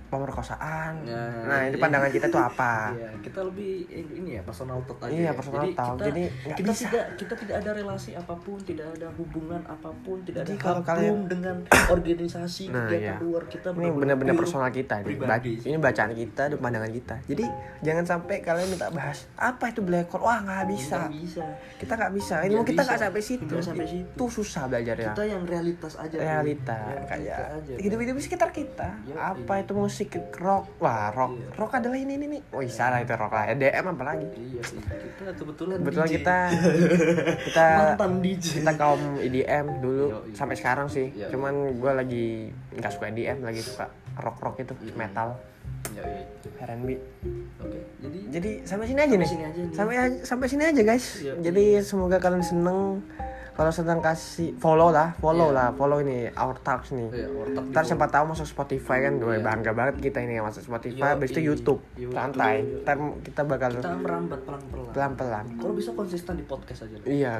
[0.08, 0.92] pemerkosaan.
[1.02, 1.82] Nah, Nah, itu iya.
[1.82, 2.72] pandangan kita tuh apa?
[2.98, 5.12] Iya, kita lebih ini ya personal thought aja.
[5.12, 5.32] Iya, ya.
[5.32, 5.94] personal Jadi thought.
[5.94, 6.82] Kita, Jadi nggak kita bisa.
[6.82, 10.62] tidak kita tidak ada relasi apa pun, tidak ada hubungan apa pun, tidak Jadi ada
[10.62, 11.56] kalau kalian- dengan
[11.94, 13.16] organisasi Nah, kegiatan iya.
[13.20, 13.68] luar kita.
[13.70, 15.52] Ini benar-benar personal kita pribadi.
[15.54, 17.14] Ba- Ini bacaan kita dan pandangan kita.
[17.26, 17.44] Jadi
[17.80, 20.22] jangan sampai kalian minta bahas apa itu black hole.
[20.22, 20.98] Wah, nggak bisa.
[21.02, 21.44] Nggak bisa.
[21.76, 22.34] Kita nggak bisa.
[22.40, 23.44] Ini Nggak kita nggak sampai situ.
[23.46, 24.10] Nggak sampai situ.
[24.10, 25.10] Itu susah belajarnya.
[25.10, 26.16] Kita yang realitas aja.
[26.16, 27.38] Realita kayak
[27.76, 29.16] hidup-hidup sekitar kita Yoi.
[29.16, 29.97] apa itu musik
[30.36, 31.48] rock wah rock Iya.
[31.54, 34.78] rock adalah ini ini nih wih salah itu rock lah EDM apa lagi Iya, sih.
[34.78, 36.14] kita kebetulan kebetulan DJ.
[36.14, 36.36] kita
[37.46, 38.46] kita mantan DJ.
[38.58, 40.32] kita kaum EDM dulu Yoi.
[40.32, 41.28] sampai sekarang sih Yoi.
[41.28, 42.26] cuman gue lagi
[42.72, 43.86] nggak suka EDM lagi suka
[44.16, 44.94] rock rock itu Mm-mm.
[44.94, 45.34] metal
[45.88, 46.24] Ya, iya.
[46.64, 46.90] R&B
[47.58, 47.78] Oke.
[47.98, 51.32] Jadi jadi sampai sini aja Sampai nih sini aja sampai sampai sini aja guys Iya.
[51.40, 53.02] jadi semoga kalian seneng
[53.58, 55.56] kalau sedang kasih follow lah follow Iya.
[55.58, 59.18] lah follow ini our talks nih ya, otak Ntar di- siapa tahu masuk Spotify kan,
[59.18, 59.42] gue Iya.
[59.42, 62.14] bangga banget kita ini yang masuk Spotify, habis itu YouTube, YouTube.
[62.14, 62.62] santai.
[62.80, 64.88] Ntar kita bakal kita merambat pelan-pelan.
[64.94, 66.94] pelan-pelan Kalau bisa konsisten di podcast aja.
[66.94, 67.04] lah.
[67.04, 67.34] Iya.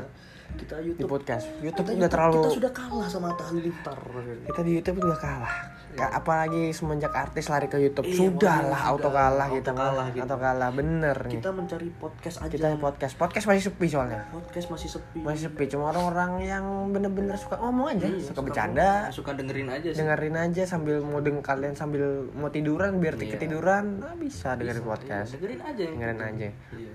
[0.49, 1.45] Kita di YouTube podcast.
[1.61, 3.99] YouTube kita, udah terlalu, kita sudah kalah sama Halilintar.
[4.43, 5.55] kita di YouTube udah kalah.
[5.99, 8.07] Ka- apalagi semenjak artis lari ke YouTube.
[8.07, 8.93] Iya, sudah makanya lah sudah.
[8.95, 10.23] auto kalah Auto gitu kalah gitu.
[10.23, 11.35] auto kalah bener nih.
[11.35, 12.49] Kita mencari podcast aja.
[12.49, 13.15] kita podcast.
[13.15, 14.21] Podcast masih sepi soalnya.
[14.29, 15.19] Podcast masih sepi.
[15.19, 18.91] Masih sepi cuma orang-orang yang bener-bener suka ngomong aja Iya, suka bercanda.
[19.11, 19.99] suka dengerin aja sih.
[19.99, 23.35] Dengerin aja sambil mau deng kalian sambil mau tiduran biar Iya.
[23.35, 25.29] ketiduran nah, bisa dengerin Iya, podcast.
[25.35, 26.37] dengerin aja dengerin penting.
[26.39, 26.49] aja.
[26.73, 26.93] Iya.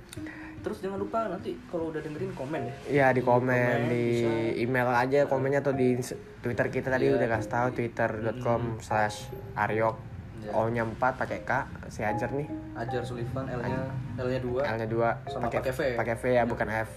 [0.63, 2.73] Terus jangan lupa nanti kalau udah dengerin komen ya.
[2.87, 4.31] ya di komen komen, di bisa.
[4.57, 5.99] email aja komennya atau di
[6.39, 7.19] twitter kita tadi Iya.
[7.19, 9.95] udah kasih tahu twitter.com slash aryok
[10.39, 10.51] Iya.
[10.51, 11.51] o nya 4 pakai k
[11.87, 13.79] si ajar nih Ajar Sullivan L-nya
[14.17, 15.79] L-nya 2 l nya 2 Sama pakai V.
[15.85, 15.95] Iya.
[15.95, 16.89] pakai v ya bukan F.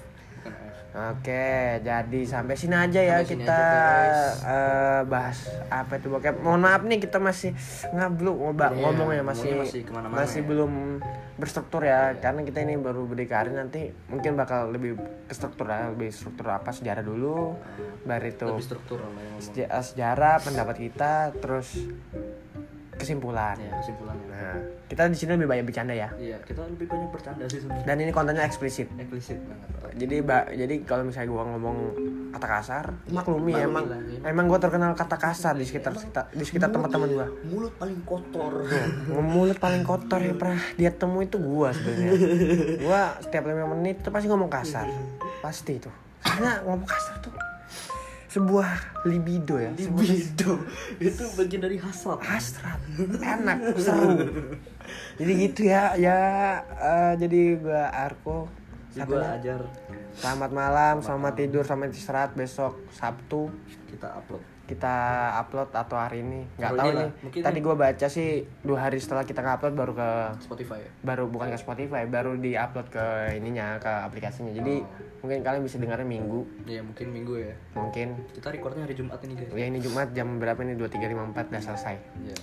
[0.96, 4.16] Oke, jadi sampai sini aja ya Sampai sini kita aja,
[4.48, 5.38] eh, bahas
[5.68, 6.40] apa itu bokep.
[6.40, 7.52] Mohon maaf nih kita masih
[7.92, 10.48] ngablu ngoba Iya, ngomongnya ngomongnya masih masih masih ya.
[10.48, 10.72] belum
[11.36, 14.96] berstruktur ya karena kita ini baru berdikari nanti mungkin bakal lebih
[15.28, 17.52] struktur lah lebih struktur apa sejarah dulu
[18.08, 21.76] baru itu Lebih struktural eh, sejarah pendapat kita terus
[22.96, 23.56] kesimpulan.
[23.56, 24.26] Ya, kesimpulannya.
[24.26, 26.08] Nah, kita di sini lebih banyak bercanda ya.
[26.14, 27.84] Iya, kita lebih banyak bercanda sih sebenarnya.
[27.84, 28.88] Dan ini kontennya eksplisit.
[28.92, 29.68] Eksplisit banget.
[29.96, 31.76] jadi ba jadi kalau misalnya gua ngomong
[32.28, 34.28] kata kasar maklumi ya, emang ya.
[34.28, 38.66] emang gua terkenal kata kasar di sekitar sekitar- di sekitar teman-teman gua Mulut paling kotor.
[39.08, 42.12] mulut paling kotor yang pernah dia temu itu gua sebenarnya
[42.84, 44.84] gua setiap lima menit tuh pasti ngomong kasar
[45.40, 45.88] pasti itu
[46.20, 47.32] karena ngomong kasar tuh
[48.36, 48.68] sebuah
[49.08, 50.52] libido ya sebuah Libido.
[51.00, 52.20] Itu bagian dari hasrat.
[52.20, 52.80] hasrat
[53.16, 54.12] enak seru
[55.16, 56.18] jadi gitu ya ya
[56.60, 58.52] eh, jadi gua Arko
[58.92, 59.60] satunya ajar
[60.16, 63.52] Selamat malam, selamat tidur, selamat istirahat besok Sabtu
[63.92, 64.55] kita upload.
[64.66, 64.94] Kita
[65.36, 67.10] upload atau hari ini nggak tahu ini nih.
[67.20, 68.28] mungkin Tadi gue baca sih
[68.60, 70.08] dua hari setelah kita upload baru ke
[70.40, 70.90] Spotify ya.
[71.00, 74.50] baru bukan ke Spotify, baru di upload ke ininya ke aplikasinya.
[74.50, 74.86] Jadi Oh.
[75.22, 77.54] mungkin kalian bisa dengarnya minggu, Iya, mungkin minggu ya.
[77.72, 79.50] mungkin Kita recordnya hari Jumat ini, guys.
[79.52, 81.94] ya ini Jumat jam berapa nih 23.54 udah selesai.
[82.20, 82.36] Iya.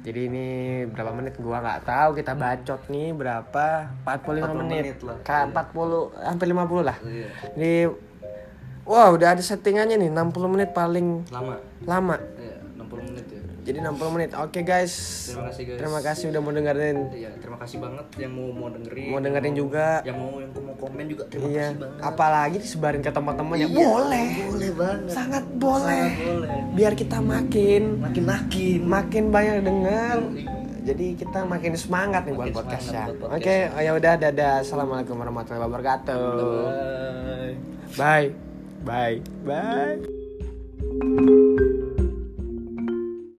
[0.00, 0.46] Jadi ini
[0.86, 3.64] berapa menit gua nggak tahu kita bacot nih berapa
[4.00, 5.16] 45 40 menit, menit lah.
[5.20, 6.96] Ka- 40 hampir 50 lah.
[7.02, 7.28] Iya.
[7.52, 7.72] Ini
[8.90, 11.62] Wah udah ada settingannya nih 60 menit paling Lama.
[11.86, 13.40] lama Iya, 60 menit ya.
[13.60, 14.92] Jadi 60 menit Oke guys
[15.30, 15.78] Terima kasih guys.
[15.78, 19.08] Terima kasih udah mau dengerin Iya, terima kasih banget yang mau mau dengerin.
[19.14, 19.88] Mau dengerin yang juga.
[20.02, 22.02] Yang mau yang mau komen juga terima Iya kasih banget.
[22.02, 25.12] Apalagi disebarin ke teman-temannya Iya, Boleh Boleh banget.
[25.14, 26.50] Sangat boleh Sangat boleh.
[26.74, 28.78] Biar kita makin Makin makin.
[28.90, 30.18] Makin banyak denger
[30.80, 34.54] Jadi kita makin semangat nih buat Makin podcast ya semangat buat Oke ya udah dadah
[34.66, 36.26] Assalamualaikum warahmatullahi wabarakatuh
[37.94, 38.34] Bye.
[38.34, 38.49] Bye
[38.84, 39.20] Bye.
[39.44, 39.98] Bye.